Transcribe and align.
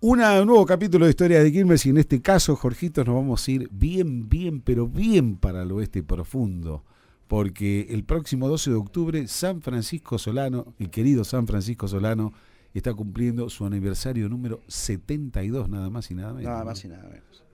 un 0.00 0.18
nuevo 0.18 0.64
capítulo 0.64 1.04
de 1.04 1.10
Historia 1.10 1.42
de 1.42 1.52
Quilmes 1.52 1.84
y 1.84 1.90
en 1.90 1.98
este 1.98 2.22
caso, 2.22 2.56
Jorgito, 2.56 3.04
nos 3.04 3.14
vamos 3.14 3.46
a 3.46 3.50
ir 3.50 3.68
bien, 3.70 4.28
bien, 4.28 4.62
pero 4.62 4.86
bien 4.88 5.36
para 5.36 5.62
el 5.62 5.72
oeste 5.72 6.02
profundo, 6.02 6.84
porque 7.28 7.86
el 7.90 8.04
próximo 8.04 8.48
12 8.48 8.70
de 8.70 8.76
octubre 8.76 9.28
San 9.28 9.60
Francisco 9.60 10.18
Solano, 10.18 10.74
el 10.78 10.88
querido 10.88 11.22
San 11.22 11.46
Francisco 11.46 11.86
Solano, 11.86 12.32
está 12.72 12.94
cumpliendo 12.94 13.50
su 13.50 13.66
aniversario 13.66 14.28
número 14.30 14.62
72, 14.68 15.68
nada 15.68 15.90
más 15.90 16.10
y 16.10 16.14
nada 16.14 16.32
menos. 16.32 16.50
Nada 16.50 16.64
más 16.64 16.84
y 16.84 16.88
nada 16.88 17.08
menos. 17.08 17.44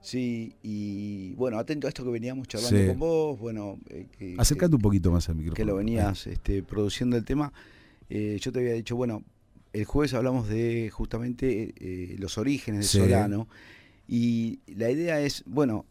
Sí, 0.00 0.56
y 0.62 1.34
bueno, 1.34 1.58
atento 1.58 1.86
a 1.86 1.88
esto 1.88 2.02
que 2.02 2.10
veníamos 2.10 2.48
charlando 2.48 2.86
con 2.88 2.98
vos, 2.98 3.38
bueno... 3.38 3.78
Eh, 3.90 4.08
que, 4.18 4.36
Acercando 4.38 4.78
un 4.78 4.82
poquito 4.82 5.12
más 5.12 5.28
al 5.28 5.36
micrófono. 5.36 5.56
Que 5.56 5.64
lo 5.64 5.76
venías 5.76 6.26
este, 6.26 6.62
produciendo 6.62 7.16
el 7.16 7.24
tema. 7.24 7.52
Eh, 8.08 8.38
yo 8.40 8.50
te 8.50 8.58
había 8.58 8.72
dicho, 8.72 8.96
bueno, 8.96 9.22
el 9.72 9.84
jueves 9.84 10.14
hablamos 10.14 10.48
de 10.48 10.90
justamente 10.90 11.74
eh, 11.78 12.16
los 12.18 12.38
orígenes 12.38 12.92
de 12.92 13.00
Solano. 13.00 13.48
Y 14.08 14.58
la 14.66 14.90
idea 14.90 15.20
es, 15.20 15.42
bueno, 15.46 15.86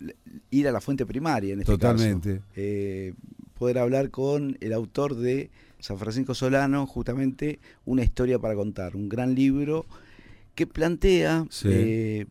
ir 0.52 0.67
a 0.67 0.72
la 0.72 0.81
fuente 0.81 1.05
primaria 1.05 1.53
en 1.53 1.62
este 1.62 1.72
Totalmente. 1.72 2.38
caso. 2.38 2.52
Eh, 2.55 3.13
poder 3.58 3.80
hablar 3.80 4.09
con 4.12 4.58
el 4.59 4.73
autor 4.73 5.16
de 5.16 5.49
San 5.80 5.98
Francisco 5.98 6.36
Solano, 6.36 6.86
justamente 6.86 7.59
una 7.86 8.03
historia 8.03 8.38
para 8.38 8.55
contar, 8.55 8.95
un 8.95 9.09
gran 9.09 9.34
libro 9.34 9.86
que 10.55 10.67
plantea 10.67 11.48
eh, 11.66 12.25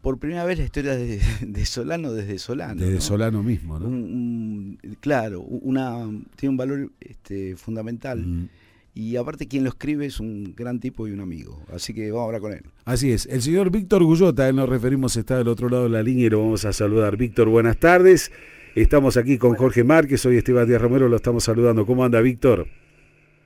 por 0.00 0.18
primera 0.18 0.44
vez 0.44 0.58
la 0.58 0.64
historia 0.64 0.94
de, 0.96 1.66
Solano 1.66 2.12
desde 2.12 2.38
Solano. 2.38 2.80
Desde 2.80 3.00
Solano 3.00 3.42
mismo, 3.42 3.78
¿no? 3.78 4.76
claro, 5.00 5.40
una, 5.40 6.08
tiene 6.36 6.50
un 6.50 6.56
valor 6.56 6.92
este, 7.00 7.56
fundamental. 7.56 8.48
Y 8.94 9.16
aparte 9.16 9.48
quien 9.48 9.64
lo 9.64 9.70
escribe 9.70 10.04
es 10.04 10.20
un 10.20 10.54
gran 10.54 10.78
tipo 10.78 11.08
y 11.08 11.12
un 11.12 11.20
amigo. 11.20 11.62
Así 11.72 11.94
que 11.94 12.10
vamos 12.10 12.24
a 12.24 12.26
hablar 12.26 12.40
con 12.42 12.52
él. 12.52 12.62
Así 12.84 13.10
es. 13.10 13.26
El 13.26 13.40
señor 13.40 13.70
Víctor 13.70 14.04
Gullota, 14.04 14.48
él 14.48 14.56
nos 14.56 14.68
referimos, 14.68 15.16
está 15.16 15.38
del 15.38 15.48
otro 15.48 15.70
lado 15.70 15.84
de 15.84 15.90
la 15.90 16.02
línea 16.02 16.26
y 16.26 16.30
lo 16.30 16.40
vamos 16.40 16.64
a 16.66 16.72
saludar. 16.72 17.16
Víctor, 17.16 17.48
buenas 17.48 17.78
tardes. 17.78 18.30
Estamos 18.74 19.16
aquí 19.16 19.38
con 19.38 19.54
Jorge 19.54 19.84
Márquez, 19.84 20.20
soy 20.20 20.36
Esteban 20.38 20.66
Díaz 20.66 20.80
Romero, 20.80 21.08
lo 21.08 21.16
estamos 21.16 21.44
saludando. 21.44 21.84
¿Cómo 21.86 22.04
anda, 22.04 22.20
Víctor? 22.20 22.66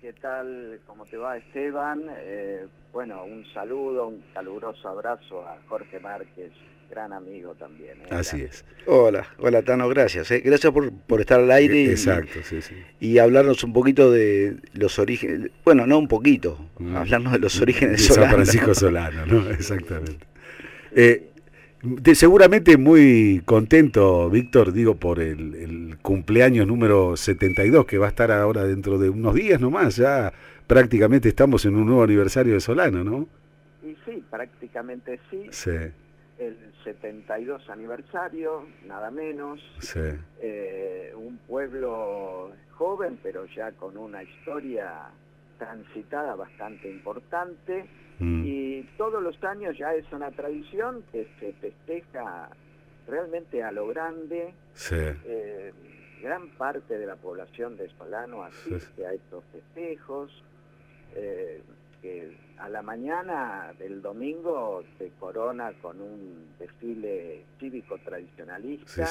¿Qué 0.00 0.12
tal? 0.12 0.80
¿Cómo 0.86 1.04
te 1.04 1.16
va, 1.16 1.36
Esteban? 1.36 2.02
Eh, 2.18 2.66
bueno, 2.92 3.24
un 3.24 3.44
saludo, 3.52 4.08
un 4.08 4.22
caluroso 4.32 4.88
abrazo 4.88 5.46
a 5.46 5.58
Jorge 5.68 6.00
Márquez, 6.00 6.52
gran 6.88 7.12
amigo 7.12 7.54
también. 7.54 7.98
¿eh? 8.02 8.08
Así 8.10 8.42
es. 8.42 8.64
Hola, 8.86 9.26
hola 9.38 9.62
Tano, 9.62 9.88
gracias. 9.88 10.30
¿eh? 10.30 10.42
Gracias 10.44 10.72
por, 10.72 10.92
por, 10.92 11.20
estar 11.20 11.40
al 11.40 11.50
aire. 11.50 11.82
Y, 11.82 11.90
Exacto, 11.90 12.40
sí, 12.42 12.62
sí. 12.62 12.74
Y 13.00 13.18
hablarnos 13.18 13.62
un 13.64 13.72
poquito 13.72 14.10
de 14.10 14.56
los 14.74 14.98
orígenes, 14.98 15.50
bueno, 15.64 15.86
no 15.86 15.98
un 15.98 16.08
poquito, 16.08 16.58
mm. 16.78 16.96
hablarnos 16.96 17.32
de 17.32 17.38
los 17.38 17.60
orígenes 17.60 18.08
de, 18.08 18.14
San 18.14 18.30
Francisco 18.30 18.74
Solano, 18.74 19.26
¿no? 19.26 19.50
Exactamente. 19.50 20.26
Eh, 20.92 21.30
seguramente 22.14 22.76
muy 22.76 23.42
contento, 23.44 24.30
Víctor, 24.30 24.72
digo, 24.72 24.96
por 24.96 25.20
el, 25.20 25.54
el, 25.54 25.98
cumpleaños 26.00 26.66
número 26.66 27.16
72, 27.16 27.86
que 27.86 27.98
va 27.98 28.06
a 28.06 28.08
estar 28.10 28.30
ahora 28.30 28.64
dentro 28.64 28.98
de 28.98 29.10
unos 29.10 29.34
días 29.34 29.60
nomás, 29.60 29.96
ya 29.96 30.32
prácticamente 30.66 31.28
estamos 31.28 31.64
en 31.64 31.76
un 31.76 31.86
nuevo 31.86 32.02
aniversario 32.02 32.54
de 32.54 32.60
Solano, 32.60 33.04
¿no? 33.04 33.28
Y 33.82 33.96
sí, 34.04 34.22
prácticamente 34.30 35.20
sí. 35.30 35.46
Sí 35.50 35.70
el 36.38 36.56
72 36.86 37.68
aniversario, 37.68 38.64
nada 38.86 39.10
menos. 39.10 39.60
Eh, 40.40 41.12
un 41.16 41.36
pueblo 41.38 42.52
joven, 42.72 43.18
pero 43.22 43.44
ya 43.46 43.72
con 43.72 43.96
una 43.96 44.22
historia 44.22 45.10
transitada 45.58 46.36
bastante 46.36 46.88
importante. 46.88 47.86
Mm. 48.20 48.44
Y 48.46 48.82
todos 48.96 49.20
los 49.20 49.42
años 49.42 49.76
ya 49.76 49.94
es 49.94 50.10
una 50.12 50.30
tradición 50.30 51.02
que 51.10 51.26
se 51.40 51.52
festeja 51.54 52.50
realmente 53.08 53.64
a 53.64 53.72
lo 53.72 53.88
grande. 53.88 54.54
Eh, 54.92 55.72
gran 56.22 56.48
parte 56.50 56.98
de 56.98 57.06
la 57.06 57.16
población 57.16 57.76
de 57.76 57.86
Espalano 57.86 58.44
asiste 58.44 59.06
a 59.06 59.12
estos 59.12 59.42
festejos. 59.52 60.30
Eh, 61.16 61.62
que 62.00 62.45
a 62.58 62.68
la 62.68 62.82
mañana 62.82 63.72
del 63.78 64.00
domingo 64.02 64.82
se 64.98 65.10
corona 65.18 65.72
con 65.80 66.00
un 66.00 66.46
desfile 66.58 67.44
cívico 67.58 67.98
tradicionalista, 67.98 69.08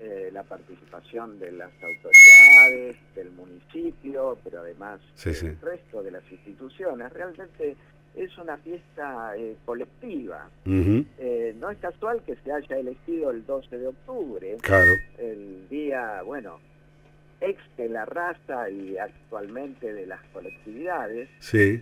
eh, 0.00 0.30
la 0.32 0.42
participación 0.42 1.38
de 1.38 1.52
las 1.52 1.70
autoridades, 1.82 2.96
del 3.14 3.30
municipio, 3.30 4.36
pero 4.44 4.60
además 4.60 5.00
del 5.24 5.58
resto 5.60 6.02
de 6.02 6.10
las 6.10 6.30
instituciones. 6.30 7.12
Realmente 7.12 7.76
es 8.14 8.38
una 8.38 8.56
fiesta 8.58 9.36
eh, 9.36 9.56
colectiva. 9.64 10.48
Eh, 10.66 11.54
no 11.58 11.70
es 11.70 11.78
casual 11.78 12.22
que 12.24 12.36
se 12.36 12.52
haya 12.52 12.76
elegido 12.76 13.30
el 13.30 13.46
12 13.46 13.78
de 13.78 13.86
octubre, 13.88 14.56
claro. 14.60 14.92
el 15.18 15.68
día, 15.68 16.22
bueno, 16.22 16.58
ex 17.44 17.60
de 17.76 17.88
la 17.88 18.04
raza 18.04 18.70
y 18.70 18.96
actualmente 18.96 19.92
de 19.92 20.06
las 20.06 20.20
colectividades, 20.32 21.28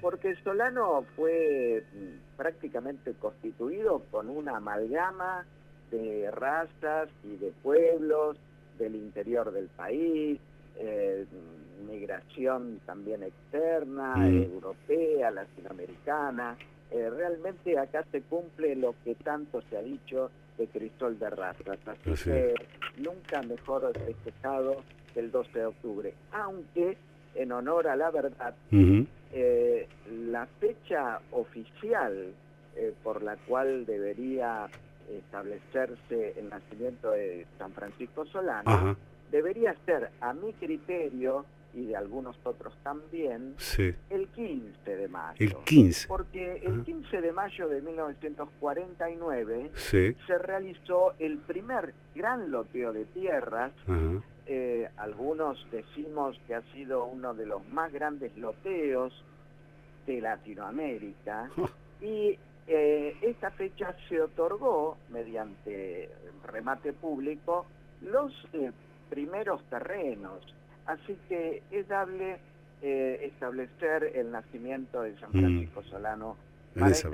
porque 0.01 0.37
Solano 0.43 1.05
fue 1.17 1.85
mm, 1.93 2.37
prácticamente 2.37 3.13
constituido 3.15 4.03
con 4.11 4.29
una 4.29 4.57
amalgama 4.57 5.47
de 5.91 6.31
razas 6.31 7.09
y 7.25 7.37
de 7.37 7.53
pueblos 7.63 8.37
del 8.79 8.97
interior 8.97 9.53
del 9.53 9.67
país, 9.69 10.41
eh, 10.79 11.27
migración 11.89 12.81
también 12.87 13.23
externa, 13.23 14.17
mm. 14.17 14.43
europea, 14.43 15.31
latinoamericana. 15.31 16.57
Eh, 16.91 17.11
realmente 17.11 17.79
acá 17.79 18.05
se 18.11 18.23
cumple 18.23 18.77
lo 18.77 18.95
que 19.05 19.15
tanto 19.15 19.63
se 19.63 19.77
ha 19.77 19.83
dicho 19.83 20.31
de 20.59 20.67
Cristóbal 20.67 21.19
de 21.19 21.31
razas, 21.31 21.79
así 21.87 22.25
que 22.25 22.55
nunca 22.99 23.43
mejor 23.43 23.93
festejado 23.99 24.83
el 25.15 25.31
12 25.31 25.59
de 25.59 25.67
octubre, 25.67 26.15
aunque 26.33 26.97
en 27.35 27.53
honor 27.53 27.89
a 27.89 27.97
la 27.97 28.11
verdad, 28.11 28.55
eh, 29.33 29.89
la 30.11 30.47
fecha 30.61 31.21
oficial 31.31 32.35
eh, 32.77 32.95
por 33.03 33.23
la 33.23 33.37
cual 33.37 33.87
debería 33.87 34.69
establecerse 35.11 36.39
el 36.39 36.49
nacimiento 36.49 37.11
de 37.11 37.47
San 37.59 37.73
Francisco 37.73 38.25
Solano, 38.27 38.97
debería 39.31 39.75
ser, 39.85 40.11
a 40.21 40.33
mi 40.33 40.53
criterio, 40.55 41.45
y 41.75 41.87
de 41.87 41.97
algunos 41.97 42.37
otros 42.45 42.75
también, 42.83 43.55
el 44.11 44.29
15 44.29 44.97
de 44.97 45.09
mayo. 45.09 45.37
El 45.39 45.57
15. 45.65 46.09
Porque 46.09 46.61
el 46.65 46.85
15 46.85 47.21
de 47.21 47.33
mayo 47.33 47.69
de 47.69 47.81
1949 47.81 49.71
se 49.75 50.39
realizó 50.39 51.15
el 51.19 51.39
primer 51.39 51.95
gran 52.15 52.51
loteo 52.51 52.93
de 52.93 53.05
tierras 53.07 53.73
eh, 54.47 54.89
algunos 54.97 55.65
decimos 55.71 56.39
que 56.47 56.55
ha 56.55 56.63
sido 56.73 57.05
uno 57.05 57.33
de 57.35 57.47
los 57.47 57.67
más 57.69 57.93
grandes 57.93 58.37
loteos 58.37 59.13
de 60.07 60.21
Latinoamérica 60.21 61.49
y 62.01 62.37
eh, 62.67 63.17
esta 63.23 63.51
fecha 63.53 63.95
se 64.09 64.21
otorgó 64.21 64.97
mediante 65.11 66.11
remate 66.45 66.93
público 66.93 67.67
los 68.01 68.33
eh, 68.53 68.73
primeros 69.11 69.63
terrenos, 69.65 70.43
así 70.87 71.17
que 71.29 71.63
es 71.71 71.87
dable 71.89 72.39
establecer 72.85 74.11
el 74.17 74.33
nacimiento 74.33 75.03
de 75.03 75.17
San 75.21 75.29
mm. 75.29 75.39
Francisco 75.39 75.83
Solano 75.85 76.37
para 76.75 76.91
esta 76.91 77.11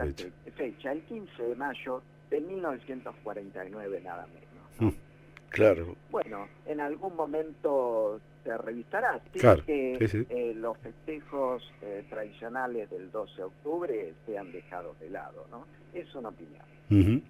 fecha. 0.57 0.93
el 0.93 1.03
15 1.03 1.43
de 1.43 1.55
mayo 1.57 2.01
de 2.31 2.41
1949 2.41 4.01
nada 4.03 4.27
menos. 4.29 4.95
Mm. 4.95 5.08
Claro. 5.51 5.97
Bueno, 6.11 6.49
en 6.67 6.81
algún 6.81 7.17
momento 7.17 8.21
se 8.45 8.57
revisará. 8.57 9.21
que 9.33 10.25
eh, 10.31 10.53
los 10.57 10.77
festejos 10.79 11.63
eh, 11.83 12.05
tradicionales 12.09 12.91
del 12.91 13.11
12 13.11 13.37
de 13.37 13.43
octubre 13.43 14.13
sean 14.27 14.53
dejados 14.53 14.99
de 15.01 15.11
lado, 15.11 15.47
¿no? 15.51 15.67
Es 15.93 16.15
una 16.15 16.31
opinión. 16.31 17.23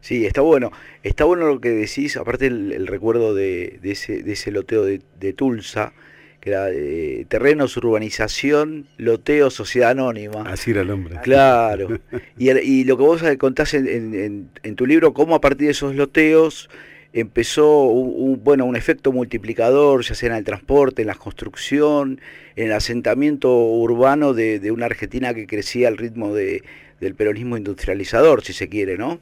Sí, 0.00 0.26
está 0.26 0.40
bueno. 0.40 0.72
Está 1.02 1.24
bueno 1.24 1.46
lo 1.46 1.60
que 1.60 1.70
decís, 1.70 2.16
aparte 2.16 2.46
el, 2.46 2.86
recuerdo 2.86 3.34
de, 3.34 3.78
ese, 3.82 4.22
de 4.22 4.32
ese 4.32 4.50
loteo 4.50 4.84
de, 4.84 5.32
Tulsa, 5.32 5.92
que 6.40 6.50
era 6.50 6.64
de 6.64 7.24
terrenos, 7.28 7.76
urbanización, 7.76 8.86
loteo, 8.98 9.50
sociedad 9.50 9.90
anónima. 9.90 10.42
Así 10.42 10.72
era 10.72 10.80
el 10.80 10.90
hombre. 10.90 11.20
Claro. 11.22 12.00
y, 12.38 12.84
lo 12.84 12.96
que 12.96 13.02
vos 13.02 13.22
contás 13.38 13.74
en, 13.74 14.50
en, 14.62 14.76
tu 14.76 14.86
libro, 14.86 15.14
cómo 15.14 15.36
a 15.36 15.40
partir 15.40 15.66
de 15.66 15.72
esos 15.72 15.94
loteos 15.94 16.68
empezó 17.12 17.82
un, 17.84 18.42
bueno, 18.42 18.64
un 18.64 18.76
efecto 18.76 19.12
multiplicador, 19.12 20.02
ya 20.02 20.14
sea 20.14 20.30
en 20.30 20.36
el 20.36 20.44
transporte, 20.44 21.02
en 21.02 21.08
la 21.08 21.14
construcción, 21.14 22.20
en 22.56 22.66
el 22.66 22.72
asentamiento 22.72 23.54
urbano 23.54 24.32
de, 24.32 24.70
una 24.70 24.86
Argentina 24.86 25.34
que 25.34 25.46
crecía 25.46 25.88
al 25.88 25.98
ritmo 25.98 26.34
de, 26.34 26.62
del 27.00 27.14
peronismo 27.14 27.56
industrializador, 27.56 28.42
si 28.42 28.52
se 28.52 28.68
quiere, 28.68 28.96
¿no? 28.96 29.20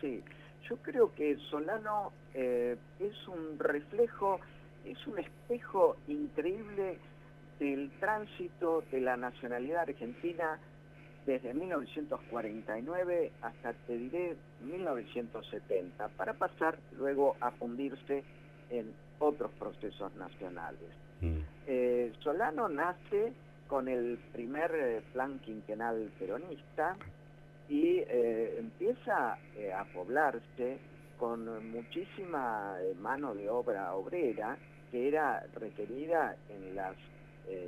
Sí, 0.00 0.22
yo 0.68 0.76
creo 0.76 1.14
que 1.14 1.36
Solano 1.50 2.12
eh, 2.34 2.76
es 3.00 3.28
un 3.28 3.58
reflejo, 3.58 4.40
es 4.84 5.06
un 5.06 5.18
espejo 5.18 5.96
increíble 6.08 6.98
del 7.58 7.90
tránsito 8.00 8.84
de 8.90 9.00
la 9.00 9.16
nacionalidad 9.16 9.82
argentina 9.82 10.58
desde 11.26 11.54
1949 11.54 13.32
hasta, 13.42 13.72
te 13.72 13.96
diré, 13.96 14.36
1970, 14.62 16.08
para 16.16 16.34
pasar 16.34 16.78
luego 16.96 17.36
a 17.40 17.50
fundirse 17.52 18.24
en 18.70 18.92
otros 19.18 19.50
procesos 19.58 20.14
nacionales. 20.16 20.88
Mm. 21.20 21.40
Eh, 21.66 22.12
Solano 22.20 22.68
nace 22.68 23.32
con 23.68 23.88
el 23.88 24.18
primer 24.32 24.74
eh, 24.74 25.02
plan 25.12 25.38
quinquenal 25.40 26.10
peronista 26.18 26.96
y 27.68 27.98
eh, 27.98 28.56
empieza 28.58 29.34
a 29.34 29.84
poblarse 29.94 30.78
con 31.18 31.70
muchísima 31.70 32.76
mano 32.98 33.34
de 33.34 33.48
obra 33.48 33.94
obrera 33.94 34.56
que 34.90 35.06
era 35.06 35.46
requerida 35.54 36.34
en 36.48 36.74
las 36.74 36.96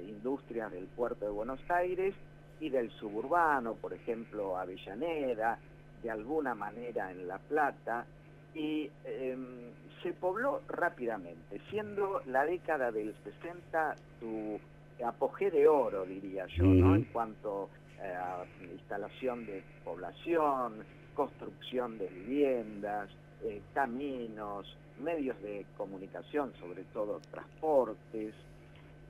industrias 0.09 0.73
del 0.73 0.87
puerto 0.87 1.25
de 1.27 1.31
Buenos 1.31 1.61
Aires 1.69 2.15
y 2.62 2.70
del 2.70 2.93
suburbano, 2.93 3.75
por 3.75 3.93
ejemplo, 3.93 4.56
Avellaneda, 4.56 5.59
de 6.00 6.11
alguna 6.11 6.55
manera 6.55 7.11
en 7.11 7.26
La 7.26 7.38
Plata, 7.38 8.06
y 8.55 8.88
em, 9.05 9.73
se 10.00 10.12
pobló 10.12 10.61
rápidamente, 10.69 11.61
siendo 11.70 12.23
la 12.26 12.44
década 12.44 12.93
del 12.93 13.17
60 13.25 13.97
su 14.20 14.61
apogeo 15.05 15.50
de 15.50 15.67
oro, 15.67 16.05
diría 16.05 16.47
yo, 16.47 16.62
¿no? 16.62 16.94
en 16.94 17.03
cuanto 17.06 17.69
eh, 18.00 18.14
a 18.14 18.44
instalación 18.73 19.44
de 19.44 19.65
población, 19.85 20.85
construcción 21.15 21.99
de 21.99 22.06
viviendas, 22.06 23.11
eh, 23.43 23.61
caminos, 23.75 24.76
medios 25.03 25.41
de 25.43 25.67
comunicación, 25.76 26.53
sobre 26.61 26.85
todo 26.93 27.20
transportes, 27.32 28.35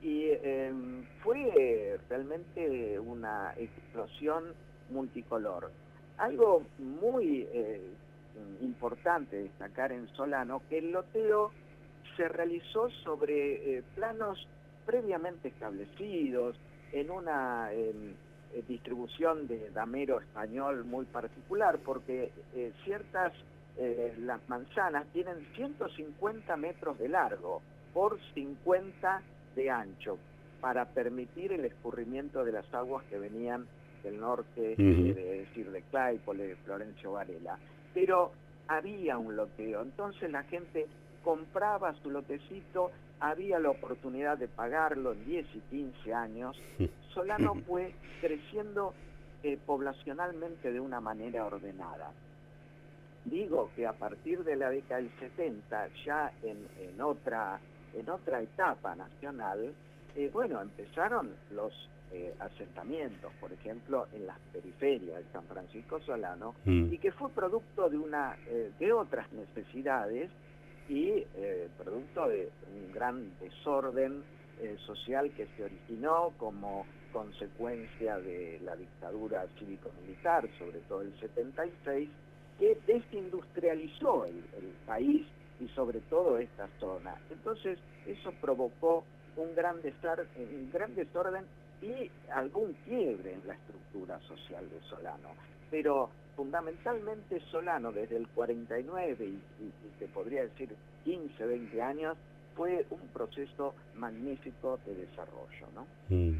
y 0.01 0.25
em, 0.41 1.03
fue 1.21 1.92
realmente 2.13 2.99
una 2.99 3.55
explosión 3.57 4.43
multicolor. 4.91 5.71
Algo 6.19 6.61
muy 6.77 7.47
eh, 7.51 7.81
importante 8.61 9.37
destacar 9.37 9.91
en 9.91 10.07
Solano, 10.09 10.61
que 10.69 10.77
el 10.77 10.91
loteo 10.91 11.51
se 12.15 12.29
realizó 12.29 12.91
sobre 13.03 13.77
eh, 13.77 13.83
planos 13.95 14.47
previamente 14.85 15.47
establecidos, 15.47 16.55
en 16.91 17.09
una 17.09 17.73
em, 17.73 18.13
eh, 18.53 18.63
distribución 18.67 19.47
de 19.47 19.71
damero 19.71 20.19
español 20.19 20.85
muy 20.85 21.05
particular, 21.05 21.79
porque 21.83 22.31
ciertas, 22.83 23.33
las 24.19 24.39
manzanas 24.47 25.07
tienen 25.13 25.47
150 25.55 26.55
metros 26.57 26.99
de 26.99 27.09
largo 27.09 27.63
por 27.91 28.19
50 28.35 29.23
de 29.55 29.71
ancho 29.71 30.19
para 30.63 30.85
permitir 30.85 31.51
el 31.51 31.65
escurrimiento 31.65 32.45
de 32.45 32.53
las 32.53 32.73
aguas 32.73 33.03
que 33.09 33.19
venían 33.19 33.67
del 34.01 34.17
norte, 34.17 34.75
es 34.77 35.15
decir, 35.15 35.69
de 35.69 35.81
Claypole, 35.81 36.47
de 36.47 36.55
Florencio 36.55 37.11
Varela. 37.11 37.57
Pero 37.93 38.31
había 38.69 39.17
un 39.17 39.35
loteo, 39.35 39.81
entonces 39.81 40.31
la 40.31 40.43
gente 40.43 40.87
compraba 41.21 41.93
su 42.01 42.09
lotecito, 42.09 42.91
había 43.19 43.59
la 43.59 43.71
oportunidad 43.71 44.37
de 44.37 44.47
pagarlo 44.47 45.11
en 45.11 45.25
10 45.25 45.47
y 45.53 45.59
15 45.69 46.13
años. 46.13 46.57
Solano 47.13 47.55
fue 47.67 47.93
creciendo 48.21 48.93
eh, 49.43 49.57
poblacionalmente 49.65 50.71
de 50.71 50.79
una 50.79 51.01
manera 51.01 51.45
ordenada. 51.45 52.09
Digo 53.25 53.69
que 53.75 53.85
a 53.85 53.91
partir 53.91 54.45
de 54.45 54.55
la 54.55 54.69
década 54.69 55.01
del 55.01 55.11
70, 55.19 55.89
ya 56.05 56.31
en, 56.41 56.57
en 56.79 57.01
otra 57.01 57.59
en 57.93 58.09
otra 58.09 58.41
etapa 58.41 58.95
nacional, 58.95 59.73
eh, 60.15 60.29
bueno, 60.31 60.61
empezaron 60.61 61.31
los 61.51 61.73
eh, 62.11 62.33
asentamientos, 62.39 63.31
por 63.39 63.51
ejemplo, 63.51 64.07
en 64.13 64.27
las 64.27 64.37
periferias 64.51 65.17
de 65.17 65.31
San 65.31 65.43
Francisco 65.45 65.99
Solano, 66.01 66.53
mm. 66.65 66.93
y 66.93 66.97
que 66.99 67.11
fue 67.11 67.29
producto 67.31 67.89
de, 67.89 67.97
una, 67.97 68.37
eh, 68.47 68.71
de 68.79 68.93
otras 68.93 69.31
necesidades 69.33 70.29
y 70.89 71.23
producto 71.77 72.27
de 72.27 72.49
un 72.75 72.91
gran 72.91 73.31
desorden 73.39 74.21
social 74.85 75.31
que 75.31 75.47
se 75.55 75.63
originó 75.63 76.33
como 76.37 76.85
consecuencia 77.13 78.17
de 78.17 78.59
la 78.65 78.75
dictadura 78.75 79.47
cívico-militar, 79.57 80.49
sobre 80.59 80.79
todo 80.81 81.01
el 81.01 81.17
76, 81.21 82.09
que 82.59 82.77
desindustrializó 82.85 84.25
el 84.25 84.73
país 84.85 85.25
y 85.61 85.67
sobre 85.69 86.01
todo 86.01 86.37
esta 86.37 86.67
zona. 86.81 87.15
Entonces 87.31 87.79
eso 88.05 88.33
provocó 88.41 89.05
un 89.35 89.55
gran, 89.55 89.75
un 89.77 90.71
gran 90.71 90.95
desorden 90.95 91.43
y 91.81 92.09
algún 92.31 92.73
quiebre 92.85 93.33
en 93.33 93.47
la 93.47 93.55
estructura 93.55 94.19
social 94.27 94.63
de 94.69 94.79
Solano. 94.89 95.29
Pero 95.69 96.09
fundamentalmente 96.35 97.39
Solano 97.51 97.91
desde 97.91 98.17
el 98.17 98.27
49 98.27 99.17
y, 99.19 99.23
y, 99.23 99.39
te 99.99 100.07
podría 100.07 100.43
decir 100.43 100.69
15, 101.03 101.45
20 101.45 101.81
años, 101.81 102.17
fue 102.55 102.85
un 102.89 103.07
proceso 103.13 103.73
magnífico 103.97 104.79
de 104.85 104.95
desarrollo. 104.95 105.67
¿no? 105.75 105.87
Mm. 106.09 106.33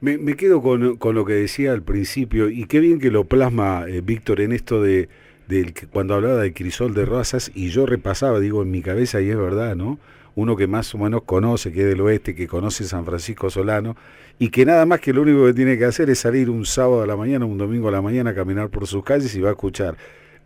Me, 0.00 0.36
quedo 0.36 0.60
con, 0.60 0.96
con, 0.96 1.14
lo 1.14 1.24
que 1.24 1.34
decía 1.34 1.72
al 1.72 1.82
principio 1.82 2.48
y 2.50 2.66
qué 2.66 2.80
bien 2.80 3.00
que 3.00 3.10
lo 3.10 3.24
plasma 3.24 3.86
eh, 3.88 4.00
Víctor 4.00 4.40
en 4.40 4.52
esto 4.52 4.82
de 4.82 5.08
del, 5.48 5.74
cuando 5.90 6.14
hablaba 6.14 6.40
de 6.40 6.52
crisol 6.52 6.94
de 6.94 7.04
razas 7.04 7.50
y 7.54 7.68
yo 7.68 7.86
repasaba, 7.86 8.40
digo, 8.40 8.62
en 8.62 8.70
mi 8.70 8.82
cabeza, 8.82 9.20
y 9.20 9.30
es 9.30 9.36
verdad, 9.36 9.76
¿no? 9.76 9.98
Uno 10.36 10.54
que 10.54 10.68
más 10.68 10.94
o 10.94 10.98
menos 10.98 11.22
conoce, 11.24 11.72
que 11.72 11.80
es 11.80 11.86
del 11.86 12.00
oeste, 12.02 12.36
que 12.36 12.46
conoce 12.46 12.84
San 12.84 13.04
Francisco 13.04 13.50
Solano, 13.50 13.96
y 14.38 14.50
que 14.50 14.64
nada 14.64 14.86
más 14.86 15.00
que 15.00 15.12
lo 15.12 15.22
único 15.22 15.44
que 15.46 15.54
tiene 15.54 15.76
que 15.76 15.84
hacer 15.84 16.08
es 16.10 16.20
salir 16.20 16.48
un 16.48 16.64
sábado 16.64 17.02
a 17.02 17.06
la 17.06 17.16
mañana, 17.16 17.44
un 17.44 17.58
domingo 17.58 17.88
a 17.88 17.90
la 17.90 18.02
mañana, 18.02 18.30
a 18.30 18.34
caminar 18.34 18.68
por 18.68 18.86
sus 18.86 19.02
calles 19.02 19.34
y 19.34 19.40
va 19.40 19.48
a 19.48 19.52
escuchar 19.52 19.96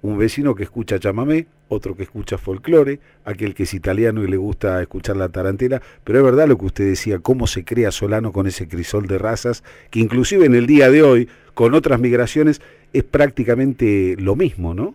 un 0.03 0.17
vecino 0.17 0.55
que 0.55 0.63
escucha 0.63 0.99
chamamé, 0.99 1.47
otro 1.69 1.95
que 1.95 2.05
escucha 2.05 2.39
folclore, 2.39 3.01
aquel 3.25 3.55
que 3.55 3.65
es 3.65 3.75
italiano 3.75 4.25
y 4.25 4.29
le 4.29 4.37
gusta 4.37 4.81
escuchar 4.81 5.17
la 5.17 5.29
tarantela, 5.29 5.83
pero 6.05 6.19
es 6.19 6.25
verdad 6.25 6.49
lo 6.49 6.57
que 6.57 6.67
usted 6.67 6.87
decía, 6.87 7.19
cómo 7.19 7.47
se 7.47 7.65
crea 7.65 7.91
Solano 7.91 8.33
con 8.33 8.47
ese 8.47 8.67
crisol 8.67 9.07
de 9.07 9.19
razas, 9.19 9.63
que 9.91 10.01
inclusive 10.01 10.47
en 10.47 10.55
el 10.55 10.67
día 10.67 10.91
de 10.91 11.03
hoy, 11.03 11.29
con 11.55 11.75
otras 11.75 12.01
migraciones, 12.01 12.63
es 12.93 13.05
prácticamente 13.05 14.17
lo 14.19 14.37
mismo, 14.37 14.75
¿no? 14.75 14.95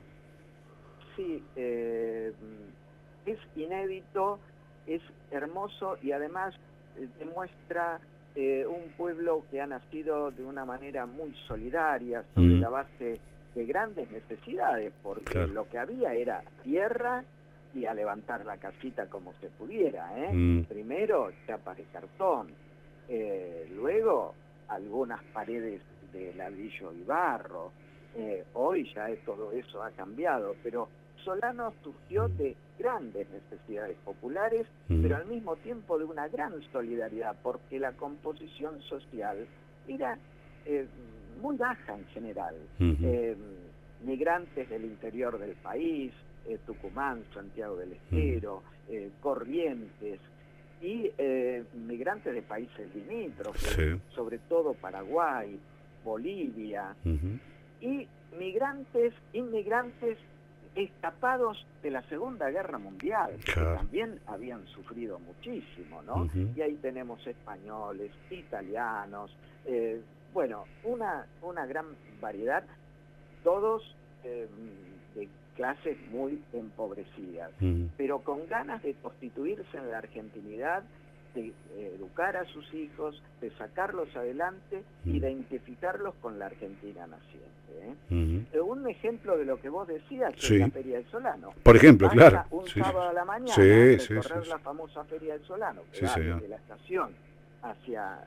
Sí, 1.15 1.41
eh, 1.55 2.31
es 3.25 3.37
inédito, 3.55 4.39
hermoso 5.37 5.97
y 6.01 6.11
además 6.11 6.55
eh, 6.97 7.07
demuestra 7.19 7.99
eh, 8.35 8.65
un 8.67 8.91
pueblo 8.97 9.43
que 9.49 9.61
ha 9.61 9.67
nacido 9.67 10.31
de 10.31 10.43
una 10.43 10.65
manera 10.65 11.05
muy 11.05 11.33
solidaria, 11.47 12.23
sobre 12.33 12.55
mm. 12.55 12.61
la 12.61 12.69
base 12.69 13.19
de 13.53 13.65
grandes 13.65 14.11
necesidades, 14.11 14.91
porque 15.01 15.47
lo 15.47 15.69
que 15.69 15.77
había 15.77 16.13
era 16.13 16.43
tierra 16.63 17.23
y 17.73 17.85
a 17.85 17.93
levantar 17.93 18.45
la 18.45 18.57
casita 18.57 19.07
como 19.07 19.33
se 19.35 19.47
pudiera. 19.49 20.09
¿eh? 20.17 20.33
Mm. 20.33 20.63
Primero 20.65 21.31
chapas 21.47 21.77
de 21.77 21.83
cartón, 21.85 22.47
luego 23.75 24.33
algunas 24.67 25.23
paredes 25.25 25.81
de 26.11 26.33
ladrillo 26.33 26.91
y 26.91 27.03
barro, 27.03 27.71
hoy 28.53 28.91
ya 28.93 29.07
todo 29.25 29.51
eso 29.51 29.81
ha 29.83 29.91
cambiado, 29.91 30.55
pero 30.63 30.89
Solano 31.25 31.73
surgió 31.83 32.29
de 32.29 32.55
grandes 32.79 33.27
necesidades 33.29 33.97
populares, 34.05 34.67
pero 34.87 35.17
al 35.17 35.25
mismo 35.25 35.55
tiempo 35.57 35.97
de 35.97 36.05
una 36.05 36.27
gran 36.27 36.53
solidaridad, 36.71 37.35
porque 37.41 37.79
la 37.79 37.91
composición 37.93 38.81
social 38.83 39.47
era 39.87 40.17
eh, 40.65 40.85
muy 41.41 41.57
baja 41.57 41.97
en 41.97 42.05
general. 42.07 42.55
Eh, 42.79 43.35
migrantes 44.03 44.69
del 44.69 44.85
interior 44.85 45.39
del 45.39 45.55
país, 45.55 46.13
Tucumán, 46.67 47.23
Santiago 47.33 47.75
del 47.75 47.93
Estero, 47.93 48.61
Corrientes, 49.19 50.19
y 50.81 51.09
migrantes 51.73 52.35
de 52.35 52.41
países 52.43 52.93
limítrofes, 52.93 53.99
sobre 54.13 54.37
todo 54.37 54.75
Paraguay, 54.75 55.57
Bolivia, 56.03 56.95
y 57.81 58.07
migrantes, 58.37 59.13
inmigrantes 59.33 60.17
escapados 60.75 61.65
de 61.81 61.91
la 61.91 62.01
Segunda 62.03 62.49
Guerra 62.49 62.77
Mundial, 62.77 63.31
que 63.45 63.53
también 63.53 64.19
habían 64.27 64.65
sufrido 64.67 65.19
muchísimo, 65.19 66.01
¿no? 66.03 66.29
Y 66.55 66.61
ahí 66.61 66.75
tenemos 66.75 67.25
españoles, 67.25 68.11
italianos, 68.29 69.31
eh, 69.65 70.01
bueno, 70.33 70.65
una, 70.83 71.25
una 71.41 71.65
gran 71.65 71.85
variedad, 72.19 72.63
todos 73.43 73.95
eh, 74.23 74.47
de 75.15 75.29
clases 75.55 75.97
muy 76.11 76.43
empobrecidas, 76.51 77.51
pero 77.95 78.19
con 78.19 78.45
ganas 78.47 78.83
de 78.83 78.93
constituirse 78.95 79.77
en 79.77 79.91
la 79.91 79.99
argentinidad 79.99 80.83
de 81.35 81.53
educar 81.95 82.37
a 82.37 82.45
sus 82.45 82.73
hijos, 82.73 83.21
de 83.41 83.51
sacarlos 83.51 84.07
adelante 84.15 84.83
y 85.03 85.19
de 85.19 85.31
identificarlos 85.31 86.15
con 86.21 86.39
la 86.39 86.47
Argentina 86.47 87.05
naciente. 87.05 87.45
¿eh? 87.81 88.45
Eh, 88.53 88.59
un 88.61 88.87
ejemplo 88.87 89.37
de 89.37 89.45
lo 89.45 89.59
que 89.59 89.69
vos 89.69 89.87
decías 89.87 90.33
es 90.35 90.51
la 90.51 90.69
Feria 90.69 90.97
del 90.97 91.05
Solano. 91.11 91.53
Por 91.61 91.75
ejemplo, 91.75 92.09
claro. 92.09 92.45
Un 92.51 92.67
sábado 92.67 93.09
a 93.09 93.13
la 93.13 93.25
mañana, 93.25 93.55
recorrer 93.55 94.47
la 94.47 94.59
famosa 94.59 95.03
Feria 95.03 95.33
del 95.33 95.45
Solano, 95.45 95.81
que 95.91 96.05
va 96.05 96.15
desde 96.15 96.47
la 96.47 96.55
estación 96.55 97.11
hacia 97.61 98.19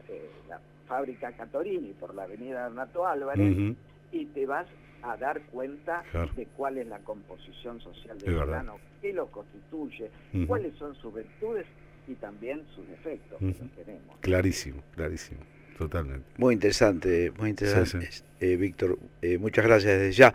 la 0.48 0.60
fábrica 0.86 1.32
Catorini 1.32 1.92
por 1.92 2.14
la 2.14 2.24
avenida 2.24 2.66
Arnato 2.66 3.06
Álvarez 3.06 3.76
y 4.12 4.24
te 4.26 4.46
vas 4.46 4.66
a 5.02 5.16
dar 5.16 5.40
cuenta 5.52 6.02
de 6.34 6.46
cuál 6.56 6.78
es 6.78 6.86
la 6.86 6.98
composición 6.98 7.80
social 7.80 8.18
del 8.18 8.34
Solano, 8.36 8.78
qué 9.00 9.12
lo 9.12 9.26
constituye, 9.28 10.10
cuáles 10.46 10.74
son 10.76 10.94
sus 10.96 11.14
virtudes 11.14 11.66
y 12.08 12.14
también 12.14 12.62
sus 12.74 12.88
defectos 12.88 13.38
que 13.38 13.84
tenemos. 13.84 14.16
Clarísimo, 14.20 14.82
clarísimo. 14.94 15.40
Totalmente. 15.76 16.26
Muy 16.38 16.54
interesante, 16.54 17.30
muy 17.38 17.50
interesante, 17.50 18.08
eh, 18.40 18.56
Víctor. 18.56 18.98
Eh, 19.22 19.38
muchas 19.38 19.64
gracias 19.64 19.98
desde 20.00 20.12
ya. 20.12 20.34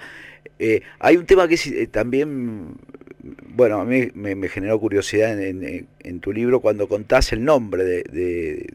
Eh, 0.57 0.81
hay 0.99 1.17
un 1.17 1.25
tema 1.25 1.49
que 1.49 1.87
también, 1.91 2.75
bueno, 3.49 3.81
a 3.81 3.85
mí 3.85 4.09
me, 4.13 4.47
generó 4.47 4.79
curiosidad 4.79 5.37
en, 5.41 6.19
tu 6.21 6.31
libro 6.31 6.61
cuando 6.61 6.87
contás 6.87 7.33
el 7.33 7.43
nombre 7.43 7.83
de, 7.83 8.69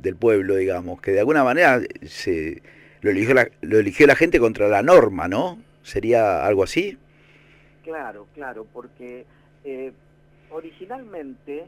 del 0.00 0.16
pueblo, 0.16 0.56
digamos, 0.56 1.02
que 1.02 1.12
de 1.12 1.20
alguna 1.20 1.44
manera 1.44 1.82
se 2.06 2.62
lo 3.02 3.10
eligió 3.10 3.34
la, 3.34 3.50
lo 3.60 3.78
eligió 3.78 4.06
la 4.06 4.16
gente 4.16 4.40
contra 4.40 4.68
la 4.68 4.82
norma, 4.82 5.28
¿no? 5.28 5.58
¿Sería 5.82 6.46
algo 6.46 6.62
así? 6.62 6.96
Claro, 7.84 8.26
claro, 8.34 8.66
porque 8.72 9.26
originalmente 10.50 11.66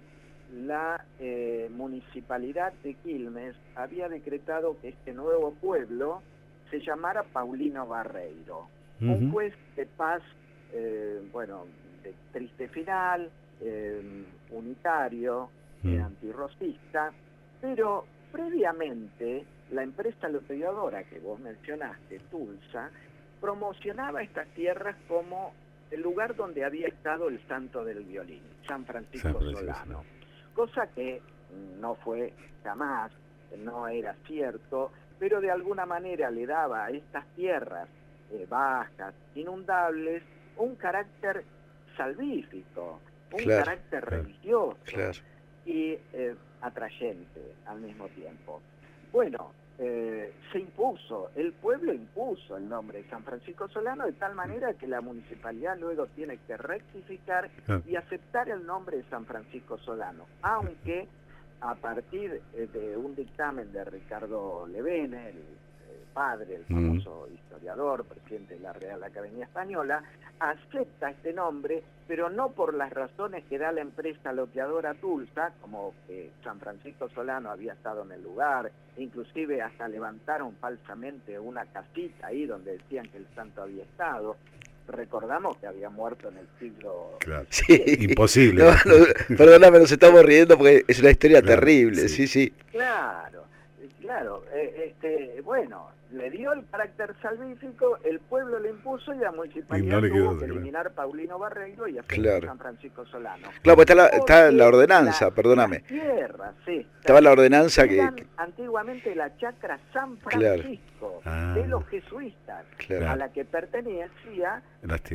la 0.53 1.05
eh, 1.19 1.69
municipalidad 1.71 2.73
de 2.83 2.95
Quilmes 2.95 3.55
había 3.75 4.09
decretado 4.09 4.79
que 4.81 4.89
este 4.89 5.13
nuevo 5.13 5.53
pueblo 5.53 6.23
se 6.71 6.81
llamara 6.81 7.23
Paulino 7.23 7.87
Barreiro, 7.87 8.69
un 9.01 9.31
juez 9.31 9.55
de 9.77 9.87
paz, 9.87 10.23
eh, 10.73 11.23
bueno, 11.33 11.67
de 12.03 12.13
triste 12.33 12.69
final, 12.69 13.31
eh, 13.61 14.25
unitario, 14.51 15.51
mm. 15.83 16.01
antirrocista, 16.01 17.13
pero 17.61 18.07
previamente 18.33 19.45
la 19.71 19.83
empresa 19.83 20.29
loteadora 20.29 21.05
que 21.05 21.21
vos 21.21 21.39
mencionaste, 21.39 22.21
Tulsa, 22.31 22.91
promocionaba 23.41 24.23
estas 24.23 24.49
tierras 24.49 24.97
como 25.07 25.53
el 25.91 26.03
lugar 26.03 26.35
donde 26.35 26.65
había 26.65 26.89
estado 26.89 27.29
el 27.29 27.41
santo 27.47 27.85
del 27.85 28.03
violín, 28.05 28.43
San 28.67 28.85
Francisco 28.85 29.41
Solano 29.41 30.03
cosa 30.55 30.87
que 30.89 31.21
no 31.81 31.95
fue 31.97 32.33
jamás, 32.63 33.13
no 33.57 33.89
era 33.89 34.15
cierto, 34.27 34.91
pero 35.19 35.41
de 35.41 35.51
alguna 35.51 35.87
manera 35.87 36.31
le 36.31 36.47
daba 36.47 36.87
a 36.87 36.91
estas 36.91 37.27
tierras 37.35 37.89
eh, 38.31 38.47
bajas, 38.49 39.15
inundables, 39.35 40.23
un 40.57 40.77
carácter 40.77 41.45
salvífico, 41.97 43.01
un 43.33 43.45
carácter 43.45 44.05
religioso 44.05 44.77
y 45.65 45.99
eh, 46.13 46.35
atrayente 46.61 47.55
al 47.67 47.81
mismo 47.81 48.07
tiempo. 48.09 48.61
Bueno, 49.13 49.53
eh, 49.81 50.33
se 50.51 50.59
impuso, 50.59 51.31
el 51.37 51.53
pueblo 51.53 51.93
impuso 51.93 52.57
el 52.57 52.69
nombre 52.69 53.03
de 53.03 53.09
San 53.09 53.23
Francisco 53.23 53.69
Solano 53.69 54.07
de 54.07 54.13
tal 54.13 54.35
manera 54.35 54.75
que 54.75 54.89
la 54.89 55.01
municipalidad 55.01 55.79
luego 55.79 56.07
tiene 56.09 56.39
que 56.47 56.57
rectificar 56.57 57.49
y 57.87 57.95
aceptar 57.95 58.49
el 58.49 58.67
nombre 58.67 58.97
de 58.97 59.05
San 59.05 59.25
Francisco 59.25 59.79
Solano, 59.79 60.27
aunque 60.43 61.07
a 61.61 61.75
partir 61.77 62.41
eh, 62.55 62.69
de 62.73 62.97
un 62.97 63.15
dictamen 63.15 63.73
de 63.73 63.85
Ricardo 63.85 64.67
Levene, 64.67 65.31
el 65.31 65.45
padre, 66.19 66.57
el 66.57 66.65
famoso 66.65 67.29
historiador, 67.33 68.05
presidente 68.05 68.55
de 68.55 68.61
la 68.61 68.73
Real 68.73 69.05
Academia 69.05 69.45
Española, 69.45 70.03
acepta 70.41 71.11
este 71.11 71.33
nombre, 71.33 71.85
pero 72.09 72.29
no 72.29 72.51
por 72.51 72.75
las 72.75 72.91
razones 72.91 73.45
que 73.49 73.57
da 73.57 73.71
la 73.71 73.83
empresa 73.83 74.33
loteadora 74.33 74.95
Tulsa, 74.95 75.53
como 75.61 75.95
que 76.09 76.33
San 76.43 76.59
Francisco 76.59 77.09
Solano 77.11 77.53
había 77.53 77.75
estado 77.75 78.03
en 78.03 78.11
el 78.11 78.25
lugar, 78.25 78.73
inclusive 78.97 79.63
hasta 79.63 79.87
levantaron 79.87 80.57
falsamente 80.57 81.39
una 81.39 81.65
casita 81.67 82.27
ahí 82.27 82.47
donde 82.47 82.79
decían 82.79 83.07
que 83.11 83.19
el 83.19 83.27
santo 83.37 83.63
había 83.63 83.85
estado, 83.85 84.37
recordamos 84.89 85.57
que 85.59 85.69
había 85.69 85.89
muerto 85.89 86.31
en 86.31 86.39
el 86.39 86.49
siglo... 86.59 87.17
Claro. 87.21 87.47
Imposible. 88.01 88.65
perdóname, 89.29 89.79
nos 89.79 89.93
estamos 89.93 90.25
riendo 90.25 90.59
porque 90.59 90.85
es 90.89 90.99
una 90.99 91.13
historia 91.13 91.43
terrible, 91.43 92.09
sí, 92.09 92.27
sí. 92.27 92.53
Claro, 92.73 93.45
claro. 94.01 94.45
Eh, 94.53 94.87
este, 94.89 95.41
bueno, 95.43 95.91
le 96.11 96.31
dio 96.31 96.53
el 96.53 96.67
carácter 96.71 97.15
salvífico, 97.21 97.99
el 98.05 98.21
pueblo 98.21 98.59
le 98.59 98.71
impuso 98.71 99.13
y 99.13 99.19
la 99.19 99.31
municipalidad 99.33 100.01
tuvo 100.01 100.39
que 100.39 100.45
eliminar 100.47 100.91
Paulino 100.93 101.39
Barreiro 101.39 101.87
y 101.89 101.99
hacer 101.99 102.45
San 102.45 102.59
Francisco 102.59 103.05
Solano. 103.07 103.49
Claro, 103.63 103.77
pues 103.77 103.91
está 103.91 103.95
la, 103.95 104.07
está 104.07 104.51
la 104.51 104.67
ordenanza, 104.67 105.31
perdóname. 105.31 105.81
Tierra, 105.81 106.53
sí. 106.65 106.87
Estaba 107.01 107.21
la 107.21 107.33
ordenanza 107.33 107.87
que, 107.87 108.09
Antiguamente 108.37 109.15
la 109.15 109.37
chacra 109.37 109.79
San 109.93 110.17
Francisco 110.19 111.21
ah. 111.25 111.53
de 111.55 111.67
los 111.67 111.87
jesuitas, 111.89 112.65
a 113.07 113.17
la 113.17 113.31
que 113.31 113.45
pertenecía 113.45 114.63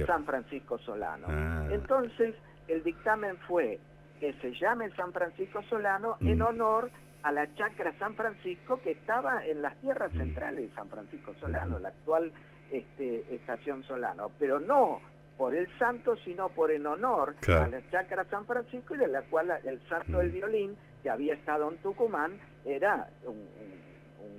San 0.05 0.25
Francisco 0.25 0.77
Solano. 0.79 1.27
Ah. 1.29 1.67
Entonces, 1.71 2.35
el 2.67 2.83
dictamen 2.83 3.37
fue 3.47 3.79
que 4.19 4.33
se 4.33 4.53
llame 4.53 4.89
San 4.95 5.11
Francisco 5.11 5.61
Solano 5.69 6.17
en 6.21 6.39
mm. 6.39 6.43
honor 6.43 6.91
a 7.23 7.31
la 7.31 7.53
chacra 7.55 7.93
San 7.97 8.15
Francisco 8.15 8.79
que 8.81 8.91
estaba 8.91 9.45
en 9.45 9.61
las 9.61 9.75
tierras 9.77 10.13
mm. 10.13 10.17
centrales 10.17 10.69
de 10.69 10.75
San 10.75 10.89
Francisco 10.89 11.33
Solano, 11.39 11.79
la 11.79 11.89
actual 11.89 12.31
este, 12.71 13.33
estación 13.33 13.83
Solano, 13.83 14.31
pero 14.37 14.59
no 14.59 14.99
por 15.37 15.55
el 15.55 15.67
santo, 15.79 16.15
sino 16.17 16.49
por 16.49 16.71
en 16.71 16.85
honor 16.85 17.35
a 17.47 17.67
la 17.67 17.89
chacra 17.89 18.25
San 18.25 18.45
Francisco 18.45 18.93
y 18.95 18.99
de 18.99 19.07
la 19.07 19.23
cual 19.23 19.51
el 19.63 19.81
santo 19.89 20.19
del 20.19 20.29
mm. 20.29 20.33
violín, 20.33 20.77
que 21.01 21.09
había 21.09 21.33
estado 21.33 21.71
en 21.71 21.77
Tucumán, 21.77 22.39
era 22.65 23.09
un, 23.25 23.47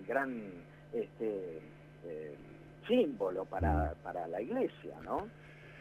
gran 0.06 0.52
este, 0.92 1.62
eh, 2.04 2.36
símbolo 2.86 3.46
para, 3.46 3.72
mm. 3.72 4.02
para 4.02 4.26
la 4.28 4.40
iglesia, 4.40 4.94
¿no? 5.02 5.26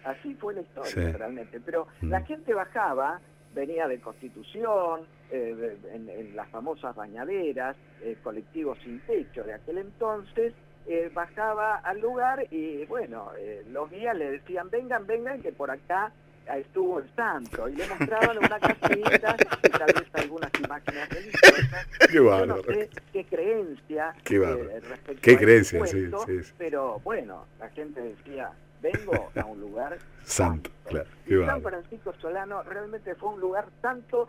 Así 0.06 0.34
fue 0.36 0.54
la 0.54 0.62
historia 0.62 1.18
realmente, 1.18 1.60
pero 1.60 1.88
la 2.02 2.22
gente 2.22 2.54
bajaba 2.54 3.20
venía 3.54 3.88
de 3.88 4.00
Constitución, 4.00 5.02
eh, 5.32 5.78
en, 5.94 6.36
las 6.36 6.50
famosas 6.50 6.96
bañaderas, 6.96 7.76
eh, 8.02 8.18
colectivos 8.24 8.78
sin 8.84 9.00
techo 9.02 9.44
de 9.44 9.54
aquel 9.54 9.80
entonces, 9.80 10.54
eh, 10.88 11.10
bajaba 11.14 11.78
al 11.78 12.00
lugar 12.02 12.46
y 12.52 12.86
bueno, 12.86 13.32
los 13.72 13.90
guías 13.90 14.16
le 14.18 14.32
decían, 14.32 14.70
vengan, 14.70 15.08
vengan, 15.08 15.42
que 15.42 15.52
por 15.52 15.72
acá 15.72 16.12
estuvo 16.58 17.00
el 17.00 17.10
santo, 17.16 17.70
y 17.70 17.76
le 17.76 17.88
mostraban 17.88 18.38
una 18.38 18.60
casita 18.60 19.38
y 19.64 19.70
tal 19.70 19.88
vez 19.88 20.10
algunas 20.14 20.52
imágenes 20.60 21.10
religiosas. 21.10 21.88
Qué 22.12 22.20
no 22.20 22.62
sé 22.64 22.90
qué 23.14 23.26
creencia 23.26 24.14
qué 24.24 24.40
respecto 24.40 25.22
qué 25.22 25.38
creencia, 25.38 25.86
sí, 25.88 26.12
sí, 26.26 26.54
pero 26.58 27.00
bueno, 27.04 27.46
la 27.60 27.70
gente 27.70 28.02
decía, 28.02 28.52
vengo 28.84 29.32
a 29.36 29.46
un 29.46 29.60
lugar 29.60 29.98
santo. 30.24 30.70
Claro, 30.86 31.08
San 31.46 31.62
Francisco 31.62 32.14
Solano 32.22 32.62
realmente 32.64 33.16
fue 33.16 33.30
un 33.30 33.40
lugar 33.40 33.66
santo, 33.82 34.28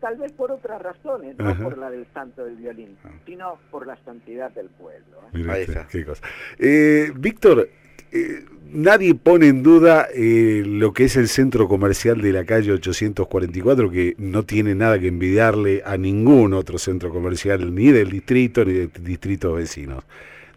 tal 0.00 0.16
vez 0.16 0.32
por 0.32 0.52
otras 0.52 0.80
razones, 0.80 1.36
no 1.36 1.56
por 1.58 1.76
la 1.76 1.90
del 1.90 2.06
santo 2.14 2.44
del 2.44 2.56
violín, 2.56 2.96
ah. 3.04 3.10
sino 3.26 3.58
por 3.70 3.86
la 3.86 3.96
santidad 4.04 4.50
del 4.52 4.68
pueblo. 4.68 5.18
¿eh? 5.34 5.66
qué 5.90 6.04
cosa. 6.04 6.22
Eh, 6.58 7.12
Víctor, 7.16 7.68
eh, 8.12 8.44
nadie 8.70 9.14
pone 9.16 9.48
en 9.48 9.62
duda 9.62 10.08
lo 10.14 10.92
que 10.92 11.04
es 11.04 11.16
el 11.16 11.28
centro 11.28 11.68
comercial 11.68 12.22
de 12.22 12.32
la 12.32 12.44
calle 12.44 12.72
844, 12.72 13.90
que 13.90 14.14
no 14.18 14.44
tiene 14.44 14.74
nada 14.74 14.98
que 14.98 15.08
envidiarle 15.08 15.82
a 15.84 15.96
ningún 15.96 16.54
otro 16.54 16.78
centro 16.78 17.10
comercial, 17.10 17.74
ni 17.74 17.90
del 17.90 18.10
distrito, 18.10 18.64
ni 18.64 18.72
de 18.72 18.86
distritos 19.00 19.54
vecinos. 19.54 20.04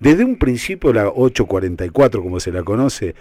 Desde 0.02 0.26
un 0.26 0.36
principio, 0.36 0.92
la 0.92 1.10
844, 1.10 2.24
como 2.24 2.40
se 2.40 2.52
la 2.52 2.64
conoce, 2.64 3.14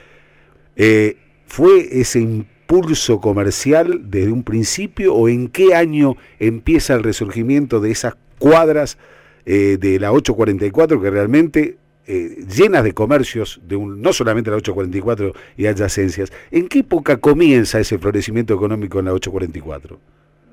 eh, 0.76 1.18
¿fue 1.44 2.00
ese 2.00 2.20
impulso 2.20 3.20
comercial 3.20 4.10
desde 4.10 4.32
un 4.32 4.42
principio 4.44 5.14
o 5.14 5.28
en 5.28 5.49
qué 5.49 5.75
año 5.75 6.16
empieza 6.38 6.94
el 6.94 7.02
resurgimiento 7.02 7.80
de 7.80 7.90
esas 7.90 8.16
cuadras 8.38 8.96
eh, 9.44 9.76
de 9.78 10.00
la 10.00 10.10
844 10.10 11.02
que 11.02 11.10
realmente 11.10 11.76
eh, 12.06 12.46
llenas 12.49 12.82
de 12.82 12.94
comercios, 12.94 13.60
de 13.62 13.76
un, 13.76 14.00
no 14.00 14.14
solamente 14.14 14.50
la 14.50 14.56
844 14.56 15.34
y 15.58 15.66
adyacencias. 15.66 16.32
¿En 16.50 16.66
qué 16.66 16.78
época 16.78 17.18
comienza 17.18 17.78
ese 17.78 17.99
florecimiento 17.99 18.54
económico 18.54 19.00
en 19.00 19.04
la 19.04 19.12
844? 19.12 20.00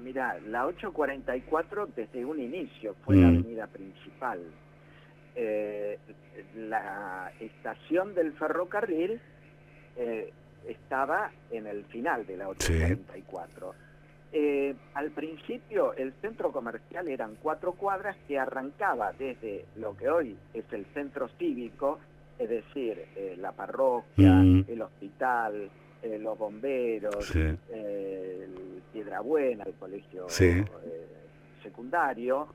Mira, 0.03 0.37
la 0.49 0.65
844 0.65 1.87
desde 1.95 2.25
un 2.25 2.37
inicio 2.41 2.95
fue 3.05 3.15
la 3.15 3.27
mm. 3.27 3.29
avenida 3.29 3.67
principal 3.67 4.39
eh, 5.39 5.99
la 6.55 7.31
estación 7.39 8.15
del 8.15 8.33
ferrocarril 8.33 9.21
eh, 9.95 10.33
estaba 10.67 11.31
en 11.51 11.67
el 11.67 11.85
final 11.85 12.25
de 12.25 12.37
la 12.37 12.49
844. 12.49 13.73
Eh, 14.33 14.75
al 14.95 15.11
principio 15.11 15.93
el 15.93 16.11
centro 16.21 16.51
comercial 16.51 17.07
eran 17.07 17.35
cuatro 17.39 17.73
cuadras 17.73 18.17
que 18.27 18.39
arrancaba 18.39 19.13
desde 19.13 19.65
lo 19.75 19.95
que 19.95 20.09
hoy 20.09 20.35
es 20.55 20.65
el 20.73 20.85
centro 20.87 21.29
cívico, 21.37 21.99
es 22.39 22.49
decir, 22.49 23.05
la 23.37 23.51
parroquia, 23.51 24.33
mm. 24.33 24.65
el 24.67 24.81
hospital, 24.81 25.69
los 26.19 26.37
bomberos, 26.37 27.35
el 27.35 28.81
Piedrabuena, 28.91 29.65
el 29.65 29.73
colegio 29.73 30.27
secundario, 31.61 32.47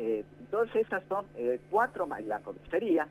Eh, 0.00 0.24
entonces 0.38 0.86
esas 0.86 1.02
son 1.08 1.26
eh, 1.36 1.58
cuatro, 1.70 2.06
la 2.24 2.38
comisaría, 2.38 3.08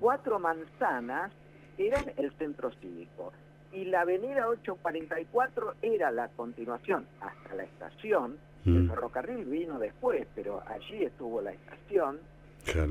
cuatro 0.00 0.40
manzanas 0.40 1.30
eran 1.78 2.04
el 2.16 2.32
centro 2.32 2.72
cívico. 2.80 3.32
Y 3.72 3.84
la 3.84 4.00
avenida 4.00 4.48
844 4.48 5.74
era 5.82 6.10
la 6.10 6.28
continuación 6.28 7.06
hasta 7.20 7.54
la 7.54 7.62
estación. 7.62 8.36
El 8.66 8.88
ferrocarril 8.88 9.44
vino 9.44 9.78
después, 9.78 10.26
pero 10.34 10.62
allí 10.66 11.04
estuvo 11.04 11.42
la 11.42 11.52
estación. 11.52 12.18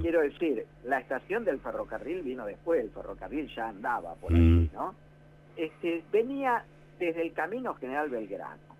Quiero 0.02 0.22
decir, 0.22 0.66
la 0.84 1.00
estación 1.00 1.44
del 1.46 1.60
ferrocarril 1.60 2.22
vino 2.22 2.46
después, 2.46 2.82
el 2.82 2.92
ferrocarril 2.92 3.50
ya 3.56 3.70
andaba 3.70 4.14
por 4.16 4.32
allí, 4.32 4.70
¿no? 4.72 4.94
Este, 5.58 6.04
venía 6.12 6.64
desde 7.00 7.24
el 7.24 7.34
Camino 7.34 7.74
General 7.74 8.08
Belgrano. 8.08 8.73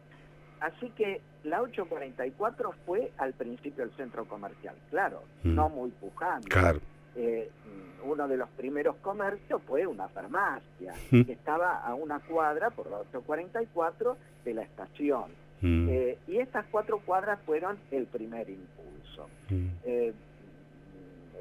Así 0.64 0.90
que 0.92 1.20
la 1.44 1.62
844 1.62 2.74
fue 2.86 3.12
al 3.18 3.34
principio 3.34 3.84
el 3.84 3.92
centro 3.98 4.24
comercial, 4.24 4.74
claro, 4.90 5.24
mm. 5.44 5.54
no 5.54 5.68
muy 5.68 5.92
pujante. 5.92 6.48
Claro. 6.48 6.80
Eh, 7.18 7.52
uno 8.06 8.30
de 8.30 8.38
los 8.38 8.48
primeros 8.52 8.96
comercios 8.98 9.62
fue 9.68 9.86
una 9.86 10.08
farmacia, 10.08 10.94
mm. 11.12 11.24
que 11.24 11.34
estaba 11.34 11.82
a 11.82 11.94
una 11.96 12.20
cuadra 12.20 12.70
por 12.70 12.90
la 12.90 13.00
844 13.00 14.18
de 14.46 14.54
la 14.54 14.62
estación. 14.62 15.32
Mm. 15.60 15.90
Eh, 15.90 16.18
y 16.30 16.38
estas 16.38 16.66
cuatro 16.72 17.00
cuadras 17.00 17.40
fueron 17.46 17.78
el 17.92 18.06
primer 18.06 18.50
impulso. 18.50 19.28
Eh, 19.84 20.14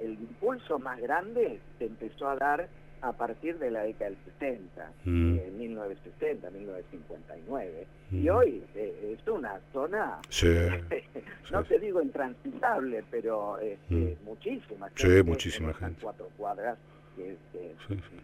el 0.02 0.12
impulso 0.14 0.80
más 0.80 1.00
grande 1.00 1.60
se 1.78 1.84
empezó 1.84 2.28
a 2.28 2.34
dar 2.34 2.68
a 3.02 3.12
partir 3.12 3.58
de 3.58 3.70
la 3.70 3.82
década 3.82 4.10
del 4.10 4.18
60, 4.38 4.92
mm. 5.04 5.58
1960, 5.58 6.50
1959. 6.50 7.86
Y 8.12 8.16
mm. 8.16 8.28
hoy 8.30 8.62
eh, 8.76 9.16
es 9.18 9.28
una 9.28 9.60
zona, 9.72 10.18
no 11.52 11.64
te 11.64 11.78
digo 11.80 12.00
intransitable, 12.00 13.02
pero 13.10 13.58
este, 13.58 13.94
mm. 13.94 14.24
muchísima 14.24 14.88
gente. 14.88 15.16
Sí, 15.18 15.22
muchísima 15.24 15.74
gente. 15.74 15.98
Cuatro 16.00 16.28
cuadras 16.36 16.78
que, 17.16 17.36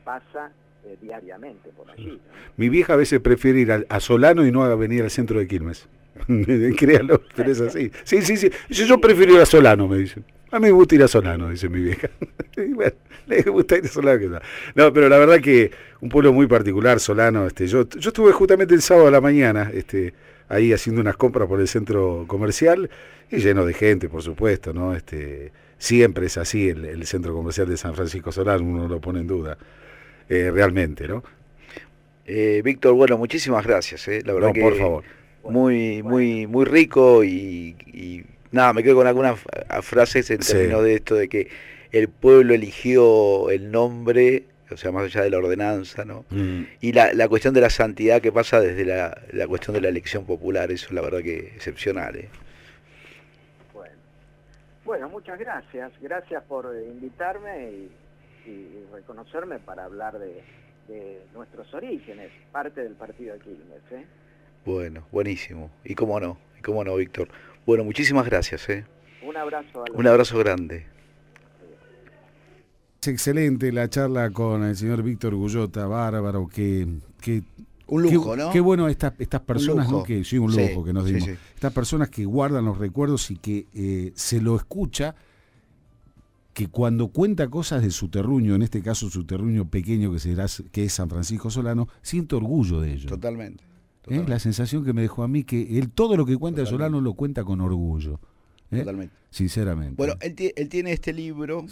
pasa 0.05 0.53
eh, 0.85 0.97
diariamente 1.03 1.71
por 1.71 1.91
allí. 1.91 2.21
Mi 2.57 2.69
vieja 2.69 2.93
a 2.93 2.97
veces 2.97 3.19
prefiere 3.21 3.59
ir 3.59 3.87
a, 3.89 4.01
Solano 4.01 4.47
y 4.47 4.53
no 4.53 4.63
a 4.63 4.75
venir 4.77 5.03
al 5.03 5.11
centro 5.11 5.41
de 5.41 5.49
Quilmes. 5.49 5.89
Créalo, 6.79 7.21
pero 7.35 7.51
es 7.51 7.61
así. 7.61 7.91
Sí, 8.05 8.23
sí, 8.23 8.37
sí. 8.37 8.51
Yo 8.71 9.01
prefiero 9.01 9.35
ir 9.35 9.41
a 9.41 9.47
Solano, 9.47 9.89
me 9.89 9.99
dicen. 9.99 10.25
A 10.51 10.59
mí 10.59 10.67
me 10.67 10.73
gusta 10.73 10.95
ir 10.95 11.03
a 11.03 11.09
Solano, 11.09 11.51
dice 11.51 11.69
mi 11.69 11.81
vieja. 11.81 12.09
bueno, 12.75 12.93
le 13.27 13.43
gusta 13.43 13.77
ir 13.77 13.85
a 13.85 13.89
Solano. 13.89 14.19
Que 14.19 14.27
no. 14.29 14.41
no, 14.75 14.93
pero 14.93 15.09
la 15.09 15.19
verdad 15.19 15.41
que 15.41 15.71
un 16.01 16.09
pueblo 16.09 16.33
muy 16.33 16.47
particular, 16.47 17.01
Solano. 17.01 17.47
Este, 17.47 17.67
yo, 17.67 17.89
yo 17.89 18.09
estuve 18.09 18.33
justamente 18.33 18.75
el 18.75 18.83
sábado 18.83 19.09
a 19.09 19.11
la 19.11 19.21
mañana 19.21 19.71
este, 19.73 20.15
ahí 20.49 20.73
haciendo 20.73 21.01
unas 21.01 21.17
compras 21.17 21.49
por 21.49 21.61
el 21.61 21.69
centro 21.69 22.25
comercial 22.27 22.89
y 23.31 23.39
lleno 23.39 23.67
de 23.67 23.75
gente, 23.75 24.09
por 24.09 24.23
supuesto. 24.23 24.73
¿no? 24.73 24.95
Este, 24.95 25.53
siempre 25.77 26.27
es 26.27 26.39
así 26.39 26.71
el, 26.71 27.05
centro 27.07 27.35
comercial 27.35 27.69
de 27.69 27.77
San 27.77 27.95
Francisco 27.95 28.33
Solano, 28.33 28.65
uno 28.65 28.85
no 28.85 28.89
lo 28.89 29.01
pone 29.01 29.21
en 29.21 29.27
duda, 29.27 29.59
eh, 30.31 30.51
realmente. 30.51 31.07
¿no? 31.07 31.23
Eh, 32.25 32.63
Víctor, 32.65 32.95
bueno, 32.95 33.19
muchísimas 33.19 33.67
gracias. 33.67 34.09
Eh. 34.09 34.23
La 34.25 34.33
verdad 34.33 34.53
que 34.53 34.63
por 34.63 34.77
favor. 34.77 35.05
Muy, 35.45 36.03
muy, 36.03 36.47
muy 36.47 36.65
rico 36.65 37.23
y 37.25 37.75
Nada, 38.51 38.73
me 38.73 38.83
quedo 38.83 38.97
con 38.97 39.07
algunas 39.07 39.39
frases 39.83 40.31
en 40.31 40.39
términos 40.39 40.83
de 40.83 40.95
esto 40.95 41.15
de 41.15 41.29
que 41.29 41.49
el 41.93 42.09
pueblo 42.09 42.55
eligió 42.55 43.51
el 43.51 43.71
nombre, 43.71 44.45
o 44.71 44.77
sea, 44.77 44.93
más 44.93 45.05
allá 45.05 45.23
de 45.23 45.31
la 45.31 45.39
ordenanza, 45.39 46.05
¿no? 46.05 46.25
Mm. 46.31 46.63
Y 46.81 46.93
la, 46.93 47.29
cuestión 47.29 47.55
de 47.55 47.61
la 47.61 47.71
santidad 47.71 48.21
que 48.21 48.33
pasa 48.33 48.61
desde 48.61 48.85
la, 48.85 49.47
cuestión 49.47 49.75
de 49.75 49.81
la 49.81 49.89
elección 49.89 50.25
popular, 50.25 50.71
eso 50.71 50.87
es 50.87 50.93
la 50.93 51.01
verdad 51.01 51.23
que 51.23 51.39
excepcional. 51.39 52.17
¿eh? 52.17 52.29
Bueno. 53.73 53.95
bueno, 54.85 55.09
muchas 55.09 55.39
gracias. 55.39 55.93
Gracias 56.01 56.43
por 56.45 56.75
invitarme 56.77 57.71
y, 57.71 57.91
reconocerme 58.93 59.59
para 59.59 59.85
hablar 59.85 60.19
de, 60.19 60.43
nuestros 61.35 61.73
orígenes, 61.75 62.31
parte 62.51 62.83
del 62.83 62.95
partido 62.95 63.35
de 63.35 63.41
Quilmes. 63.41 63.83
¿eh? 63.93 64.07
Bueno, 64.65 65.07
buenísimo. 65.13 65.71
Y 65.85 65.95
cómo 65.95 66.19
no, 66.19 66.39
y 66.59 66.63
cómo 66.63 66.83
no, 66.83 66.97
Víctor. 66.97 67.29
Bueno, 67.69 67.85
muchísimas 67.85 68.25
gracias. 68.25 68.67
¿eh? 68.71 68.87
Un 69.23 69.37
abrazo. 69.37 69.85
Un 69.93 70.07
abrazo 70.07 70.39
grande. 70.39 70.87
Es 73.03 73.09
excelente 73.09 73.71
la 73.73 73.91
charla 73.91 74.31
con 74.31 74.65
el 74.65 74.75
señor 74.75 75.03
Víctor 75.03 75.35
Gullota, 75.35 75.87
bárbaro, 75.87 76.49
que... 76.49 76.89
que 77.21 77.43
un 77.89 78.03
lujo, 78.05 78.37
¿no? 78.37 78.51
Qué 78.51 78.61
bueno 78.61 78.89
estas, 78.89 79.13
estas 79.19 79.43
personas, 79.43 79.91
¿no? 79.91 80.03
Que, 80.03 80.25
sí, 80.25 80.39
un 80.39 80.51
lujo 80.57 80.83
que 80.83 80.95
nos 80.95 81.05
dimos. 81.05 81.29
Estas 81.29 81.75
personas 81.75 82.09
que 82.09 82.25
guardan 82.25 82.65
los 82.65 82.79
recuerdos 82.79 83.31
y 83.31 83.37
que 83.37 83.67
eh, 83.75 84.13
se 84.15 84.41
lo 84.41 84.57
escucha, 84.57 85.15
que 86.55 86.69
cuando 86.69 87.09
cuenta 87.09 87.49
cosas 87.49 87.83
de 87.83 87.91
su 87.91 88.09
terruño, 88.09 88.55
en 88.55 88.63
este 88.63 88.81
caso 88.83 89.11
su 89.11 89.25
terruño 89.25 89.69
pequeño 89.69 90.11
que, 90.11 90.21
será, 90.21 90.47
que 90.73 90.85
es 90.85 90.95
San 90.95 91.11
Francisco 91.11 91.51
Solano, 91.51 91.87
siente 92.01 92.35
orgullo 92.35 92.81
de 92.81 92.95
ello. 92.95 93.11
Totalmente. 93.11 93.68
¿Eh? 94.11 94.25
La 94.27 94.39
sensación 94.39 94.85
que 94.85 94.93
me 94.93 95.03
dejó 95.03 95.23
a 95.23 95.29
mí 95.29 95.45
que 95.45 95.79
él 95.79 95.91
todo 95.91 96.17
lo 96.17 96.25
que 96.27 96.37
cuenta 96.37 96.65
Solano 96.67 97.01
lo 97.01 97.15
cuenta 97.15 97.45
con 97.45 97.61
orgullo. 97.61 98.21
¿eh? 98.71 98.79
Totalmente. 98.81 99.15
Sinceramente. 99.31 99.95
Bueno, 99.97 100.15
él, 100.21 100.35
tiene 100.69 100.93
este 100.93 101.13
libro, 101.13 101.67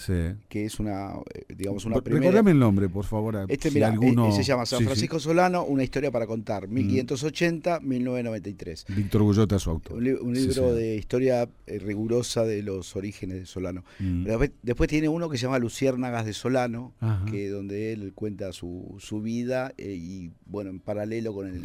que 0.48 0.64
es 0.64 0.78
una, 0.78 1.14
eh, 1.34 1.46
digamos, 1.56 1.84
una 1.86 2.02
primera... 2.02 2.26
Recordame 2.26 2.50
el 2.50 2.58
nombre, 2.58 2.86
por 2.88 3.04
favor. 3.06 3.46
Este, 3.48 3.70
mira, 3.70 3.86
alguno... 3.88 4.32
se 4.32 4.42
llama 4.42 4.66
San 4.66 4.84
Francisco 4.84 5.18
Solano, 5.18 5.64
una 5.64 5.82
historia 5.82 6.10
para 6.10 6.26
contar, 6.26 6.68
1580-1993. 6.68 8.84
Mm. 8.88 8.96
Víctor 8.96 9.22
Gullota, 9.22 9.58
su 9.58 9.70
autor. 9.70 9.96
Un, 9.96 10.34
libro 10.34 10.74
de 10.74 10.96
historia 10.96 11.48
rigurosa 11.66 12.44
de 12.44 12.62
los 12.62 12.94
orígenes 12.94 13.40
de 13.40 13.46
Solano. 13.46 13.84
Mm. 14.00 14.26
después, 14.62 14.90
tiene 14.90 15.08
uno 15.08 15.30
que 15.30 15.38
se 15.38 15.44
llama 15.44 15.58
Luciérnagas 15.58 16.26
de 16.26 16.34
Solano, 16.34 16.92
que 17.30 17.48
donde 17.48 17.94
él 17.94 18.12
cuenta 18.14 18.52
su, 18.52 18.96
su 18.98 19.22
vida 19.22 19.72
y, 19.78 20.32
bueno, 20.44 20.68
en 20.70 20.80
paralelo 20.80 21.32
con 21.32 21.46
el, 21.48 21.62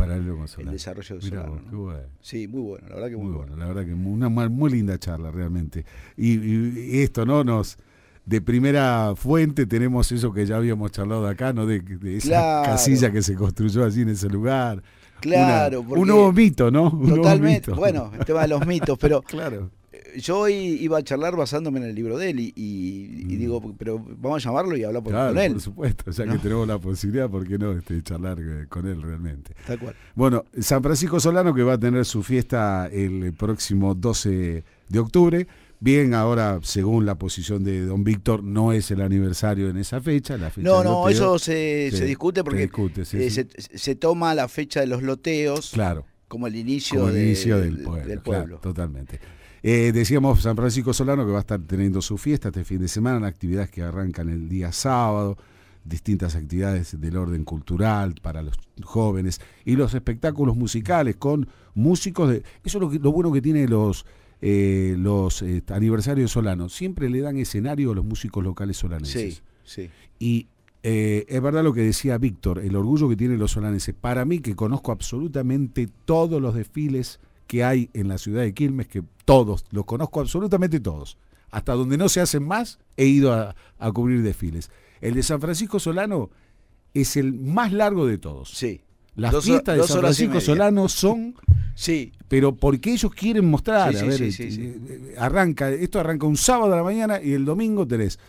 desarrollo 0.72 1.16
de 1.16 1.22
Solano. 1.22 1.62
Sí, 2.22 2.48
muy 2.48 2.62
bueno, 2.62 2.88
la 2.88 2.96
verdad 2.96 3.10
que 3.10 3.18
muy, 3.18 3.34
bueno. 3.34 3.58
La 3.58 3.68
verdad 3.68 3.86
que 3.86 3.94
una 3.94 4.30
muy 4.30 4.72
linda 4.72 4.98
charla, 4.98 5.32
realmente. 5.32 5.81
Y, 6.18 7.02
esto, 7.02 7.26
¿no? 7.26 7.44
Nos 7.44 7.78
de 8.26 8.40
primera 8.40 9.14
fuente 9.16 9.66
tenemos 9.66 10.12
eso 10.12 10.32
que 10.32 10.46
ya 10.46 10.58
habíamos 10.58 10.92
charlado 10.92 11.28
acá, 11.28 11.54
¿no? 11.54 11.66
De, 11.66 11.82
esa 12.18 12.62
casilla 12.64 13.12
que 13.12 13.22
se 13.22 13.36
construyó 13.36 13.84
allí 13.84 14.02
en 14.02 14.10
ese 14.10 14.30
lugar. 14.30 14.82
Claro, 15.22 15.82
un 15.82 16.08
nuevo 16.08 16.32
mito, 16.34 16.72
¿no? 16.72 16.90
totalmente. 16.92 17.72
Bueno, 17.72 18.12
el 18.18 18.26
tema 18.26 18.42
de 18.42 18.48
los 18.48 18.66
mitos, 18.66 18.98
pero 19.00 19.22
claro. 19.28 19.70
yo 20.18 20.40
hoy 20.40 20.54
iba 20.54 20.98
a 20.98 21.04
charlar 21.04 21.36
basándome 21.36 21.80
en 21.80 21.86
el 21.86 21.96
libro 21.96 22.18
de 22.18 22.32
él 22.32 22.40
y, 22.40 23.24
mm. 23.26 23.28
digo, 23.38 23.76
pero 23.78 24.04
vamos 24.18 24.44
a 24.44 24.50
llamarlo 24.50 24.76
y 24.76 24.84
hablar 24.84 25.04
con 25.04 25.38
él. 25.38 25.54
Por 25.54 25.62
supuesto, 25.62 26.10
ya 26.10 26.26
que 26.26 26.40
tenemos 26.40 26.68
la 26.68 26.80
posibilidad, 26.80 27.30
¿por 27.30 27.48
qué 27.48 27.60
no 27.60 27.72
este, 27.74 28.02
charlar 28.02 28.40
eh, 28.40 28.66
con 28.68 28.88
él 28.88 29.02
realmente? 29.02 29.54
Tal 29.68 29.78
cual. 29.78 29.96
Bueno, 30.16 30.44
San 30.60 30.82
Francisco 30.82 31.20
Solano 31.20 31.54
que 31.54 31.62
va 31.62 31.74
a 31.74 31.80
tener 31.80 32.04
su 32.06 32.24
fiesta 32.24 32.90
el 32.92 33.34
próximo 33.34 33.94
12 33.94 34.64
de 34.90 35.00
octubre. 35.00 35.48
Bien, 35.84 36.14
ahora, 36.14 36.60
según 36.62 37.08
la 37.08 37.16
posición 37.16 37.64
de 37.64 37.84
don 37.84 38.04
Víctor, 38.04 38.44
no 38.44 38.72
es 38.72 38.92
el 38.92 39.02
aniversario 39.02 39.68
en 39.68 39.78
esa 39.78 40.00
fecha. 40.00 40.38
La 40.38 40.52
fecha 40.52 40.68
no, 40.68 40.84
no, 40.84 41.10
eso 41.10 41.40
se, 41.40 41.90
discute 42.06 42.44
porque 42.44 42.70
eh, 43.14 43.48
se, 43.58 43.96
toma 43.96 44.36
la 44.36 44.48
fecha 44.48 44.82
de 44.82 44.86
los 44.86 45.02
loteos 45.02 45.72
claro, 45.72 46.06
como 46.28 46.46
el 46.46 46.56
inicio, 46.56 47.08
del, 47.08 48.22
pueblo. 48.24 48.60
totalmente. 48.60 49.20
Eh, 49.64 49.92
decíamos 49.92 50.44
San 50.44 50.56
Francisco 50.56 50.94
Solano 50.94 51.26
que 51.26 51.32
va 51.32 51.40
a 51.40 51.42
estar 51.42 51.60
teniendo 51.60 52.00
su 52.04 52.20
fiesta 52.20 52.50
este 52.50 52.64
fin 52.64 52.80
de 52.80 52.88
semana, 52.88 53.26
actividades 53.26 53.72
que 53.72 53.82
arrancan 53.82 54.30
el 54.30 54.50
día 54.50 54.72
sábado, 54.72 55.36
distintas 55.84 56.36
actividades 56.36 57.02
del 57.02 57.18
orden 57.18 57.44
cultural 57.44 58.14
para 58.22 58.44
los 58.44 58.54
jóvenes 58.84 59.42
y 59.66 59.78
los 59.78 59.96
espectáculos 59.96 60.56
musicales 60.56 61.16
con 61.16 61.50
músicos 61.74 62.30
de... 62.30 62.44
Eso 62.64 62.78
es 62.78 62.82
lo, 62.82 62.90
que, 62.92 63.00
lo 63.00 63.12
bueno 63.12 63.32
que 63.32 63.42
tiene 63.42 63.68
los 63.68 64.06
eh, 64.42 64.96
los 64.98 65.42
eh, 65.44 65.64
aniversarios 65.70 66.32
solanos, 66.32 66.74
siempre 66.74 67.10
le 67.10 67.22
dan 67.22 67.38
escenario 67.38 67.92
a 67.92 67.96
los 67.96 68.06
músicos 68.06 68.44
locales 68.44 68.78
solaneses. 68.78 69.44
Sí, 69.64 69.88
sí. 69.88 69.90
Y 70.20 70.48
eh, 70.84 71.26
es 71.30 71.42
verdad 71.42 71.64
lo 71.64 71.74
que 71.74 71.82
decía 71.82 72.18
Víctor, 72.18 72.60
el 72.60 72.76
orgullo 72.76 73.08
que 73.08 73.16
tienen 73.16 73.38
los 73.38 73.52
solaneses. 73.52 73.94
Para 73.94 74.26
mí, 74.26 74.40
que 74.40 74.56
conozco 74.56 74.92
absolutamente 74.92 75.88
todos 76.06 76.42
los 76.42 76.56
desfiles 76.56 77.20
que 77.46 77.64
hay 77.64 77.90
en 77.94 78.08
la 78.08 78.18
ciudad 78.18 78.42
de 78.42 78.54
Quilmes, 78.54 78.88
que 78.88 79.04
todos, 79.26 79.66
los 79.72 79.86
conozco 79.86 80.22
absolutamente 80.22 80.80
todos. 80.80 81.18
Hasta 81.52 81.74
donde 81.74 81.98
no 81.98 82.10
se 82.10 82.22
hacen 82.22 82.44
más, 82.44 82.80
he 82.98 83.06
ido 83.06 83.34
a, 83.34 83.56
a 83.78 83.92
cubrir 83.92 84.24
desfiles. 84.24 84.72
El 85.02 85.16
de 85.16 85.24
San 85.24 85.42
Francisco 85.42 85.80
Solano 85.80 86.30
es 86.94 87.18
el 87.18 87.34
más 87.34 87.74
largo 87.74 88.08
de 88.08 88.18
todos. 88.18 88.50
Sí. 88.50 88.82
Las 89.16 89.44
fiestas 89.44 89.78
de 89.78 89.84
San 89.84 90.00
Francisco 90.00 90.40
Solano 90.40 90.88
son, 90.88 91.36
sí, 91.76 92.12
pero 92.28 92.56
porque 92.56 92.94
ellos 92.94 93.12
quieren 93.14 93.50
mostrar, 93.50 93.96
a 93.96 94.04
ver, 94.04 94.22
eh, 94.22 95.16
arranca, 95.18 95.70
esto 95.70 96.00
arranca 96.00 96.26
un 96.26 96.38
sábado 96.38 96.74
a 96.74 96.78
la 96.78 96.84
mañana 96.84 97.22
y 97.22 97.34
el 97.34 97.44
domingo 97.44 97.86
tenés, 97.86 98.20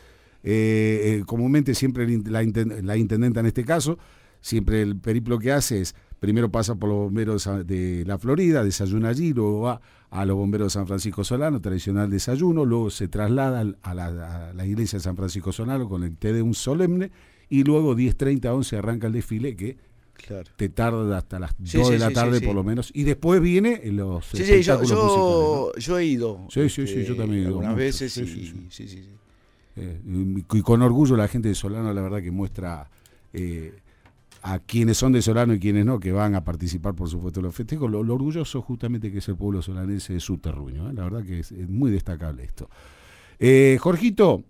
eh, 0.43 1.21
eh, 1.21 1.23
comúnmente 1.25 1.75
siempre 1.75 2.07
la, 2.25 2.43
intendenta 2.43 3.41
en 3.41 3.47
este 3.47 3.65
caso, 3.65 3.99
siempre 4.41 4.83
el 4.83 4.97
periplo 4.97 5.39
que 5.39 5.53
hace 5.53 5.83
es 5.83 5.95
primero 6.19 6.51
pasa 6.51 6.75
por 6.75 6.89
los 6.89 6.99
bomberos 6.99 7.49
de 7.65 8.05
la 8.07 8.19
Florida, 8.19 8.65
desayuna 8.65 9.09
allí, 9.09 9.33
luego 9.33 9.63
va 9.63 9.81
a 10.11 10.25
los 10.25 10.37
bomberos 10.37 10.67
de 10.67 10.71
San 10.71 10.87
Francisco 10.87 11.25
Solano, 11.25 11.61
tradicional 11.61 12.11
desayuno, 12.11 12.65
luego 12.65 12.91
se 12.91 13.09
traslada 13.09 13.65
a 13.83 13.95
la, 13.95 14.67
iglesia 14.67 14.99
de 14.99 15.03
San 15.03 15.17
Francisco 15.17 15.53
Solano 15.53 15.89
con 15.89 16.03
el 16.05 16.17
té 16.17 16.33
de 16.33 16.43
un 16.43 16.55
solemne 16.55 17.11
y 17.49 17.65
luego 17.65 17.97
10.30 17.97 18.47
a 18.47 18.55
11 18.55 18.77
arranca 18.77 19.07
el 19.07 19.15
desfile 19.15 19.57
que 19.57 19.79
te 20.57 20.69
tarda 20.69 21.19
hasta 21.19 21.39
las 21.39 21.55
2 21.59 21.91
de 21.91 21.99
la 21.99 22.11
tarde 22.11 22.41
por 22.41 22.55
lo 22.55 22.63
menos 22.63 22.91
y 22.95 23.03
después 23.03 23.41
viene 23.41 23.81
los 23.87 24.27
sí, 24.27 24.45
sí, 24.45 24.63
yo, 24.63 25.73
yo, 25.77 25.99
he 25.99 26.05
ido 26.05 26.47
sí, 26.49 26.69
sí, 26.69 26.87
sí, 26.87 27.05
yo 27.05 27.17
también 27.17 27.41
he 27.41 27.43
ido 27.43 27.49
algunas 27.51 27.77
veces 27.77 28.17
y, 28.19 28.27
sí, 28.27 28.67
sí, 28.71 28.89
sí. 28.89 29.09
Eh, 29.75 30.01
y 30.05 30.63
con 30.63 30.83
orgullo 30.83 31.17
la 31.17 31.29
gente 31.29 31.49
de 31.49 31.55
Solano 31.55 31.93
la 31.93 32.03
verdad 32.03 32.23
que 32.23 32.31
muestra 32.31 32.89
eh, 33.33 33.75
a 34.43 34.59
quienes 34.59 34.99
son 34.99 35.13
de 35.13 35.23
Solano 35.23 35.55
y 35.55 35.61
quienes 35.61 35.87
no, 35.87 36.01
que 36.01 36.11
van 36.11 36.35
a 36.35 36.43
participar, 36.43 36.95
por 36.95 37.09
supuesto, 37.09 37.41
en 37.41 37.47
los 37.47 37.55
festejos, 37.55 37.91
lo, 37.91 38.01
orgulloso 38.01 38.61
justamente 38.61 39.13
que 39.13 39.19
es 39.19 39.29
el 39.29 39.37
pueblo 39.37 39.63
solanense 39.63 40.15
de 40.15 40.21
su 40.21 40.39
terruño. 40.39 40.91
¿eh? 40.91 40.95
La 40.95 41.05
verdad 41.05 41.25
que 41.25 41.41
es, 41.41 41.53
muy 41.69 41.93
destacable 41.93 42.43
esto. 42.43 42.69
Eh, 43.39 43.79
Jorgito, 43.81 44.43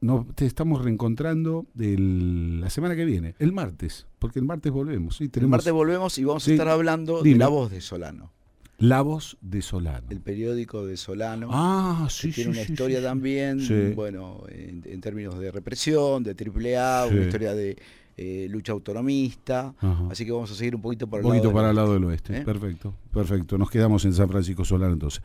nos, 0.00 0.26
te 0.34 0.46
estamos 0.46 0.84
reencontrando 0.84 1.66
la 1.74 2.70
semana 2.70 2.96
que 2.96 3.04
viene, 3.04 3.34
el 3.38 3.52
martes, 3.52 4.06
porque 4.18 4.38
el 4.38 4.44
martes 4.44 4.72
volvemos. 4.72 5.16
¿sí? 5.16 5.30
el 5.34 5.48
martes 5.48 5.72
volvemos 5.72 6.18
y 6.18 6.24
vamos 6.24 6.46
a 6.46 6.50
estar 6.52 6.68
hablando 6.68 7.22
de 7.22 7.34
la 7.34 7.48
voz 7.48 7.70
de 7.70 7.80
Solano. 7.80 8.32
La 8.78 9.00
voz 9.00 9.38
de 9.40 9.62
Solano. 9.62 10.06
El 10.10 10.20
periódico 10.20 10.84
de 10.84 10.98
Solano. 10.98 11.48
Ah, 11.50 12.06
sí, 12.10 12.30
Tiene 12.30 12.50
una 12.50 12.60
historia 12.60 13.00
también, 13.02 13.94
bueno, 13.94 14.42
en, 14.48 15.00
términos 15.00 15.38
de 15.38 15.50
represión, 15.50 16.22
de 16.22 16.34
triple 16.34 16.76
A, 16.76 17.06
una 17.10 17.22
historia 17.22 17.54
de 17.54 17.76
eh, 18.18 18.46
lucha 18.50 18.72
autonomista. 18.72 19.74
Así 20.10 20.26
que 20.26 20.32
vamos 20.32 20.50
a 20.50 20.54
seguir 20.54 20.74
un 20.74 20.82
poquito 20.82 21.06
para 21.06 21.22
el, 21.22 21.28
lado, 21.28 21.52
para 21.52 21.70
el 21.70 21.76
lado 21.76 21.94
del 21.94 22.04
oeste. 22.04 22.36
¿eh? 22.36 22.42
Perfecto, 22.42 22.92
perfecto. 23.12 23.56
Nos 23.56 23.70
quedamos 23.70 24.04
en 24.04 24.12
San 24.12 24.28
Francisco 24.28 24.64
Solano 24.64 24.92
entonces. 24.92 25.22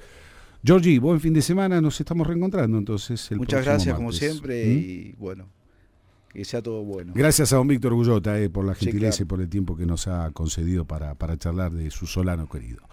Georgie, 0.63 1.00
buen 1.00 1.19
fin 1.19 1.34
de 1.34 1.41
semana, 1.41 1.82
nos 1.82 2.00
estamos 2.00 2.28
reencontrando 2.28 2.78
entonces. 2.78 3.32
El 3.32 3.39
Muchas 3.39 3.65
gracias 3.65 3.95
como 3.95 4.12
siempre 4.12 4.65
¿Mm? 4.65 4.78
y 4.78 5.15
bueno, 5.17 5.47
que 6.30 6.45
sea 6.45 6.62
todo 6.62 6.84
bueno. 6.84 7.13
Gracias 7.15 7.52
a 7.52 7.56
don 7.56 7.67
Víctor 7.67 7.95
Gullota 7.95 8.39
eh, 8.39 8.50
por 8.50 8.65
la 8.65 8.76
gentileza 8.76 9.24
y 9.24 9.26
por 9.26 9.41
el 9.41 9.50
tiempo 9.50 9.76
que 9.76 9.88
nos 9.88 10.08
ha 10.08 10.30
concedido 10.32 10.86
para, 10.86 11.15
para 11.15 11.36
charlar 11.38 11.71
de 11.71 11.89
su 11.89 12.06
Solano 12.06 12.47
querido. 12.47 12.84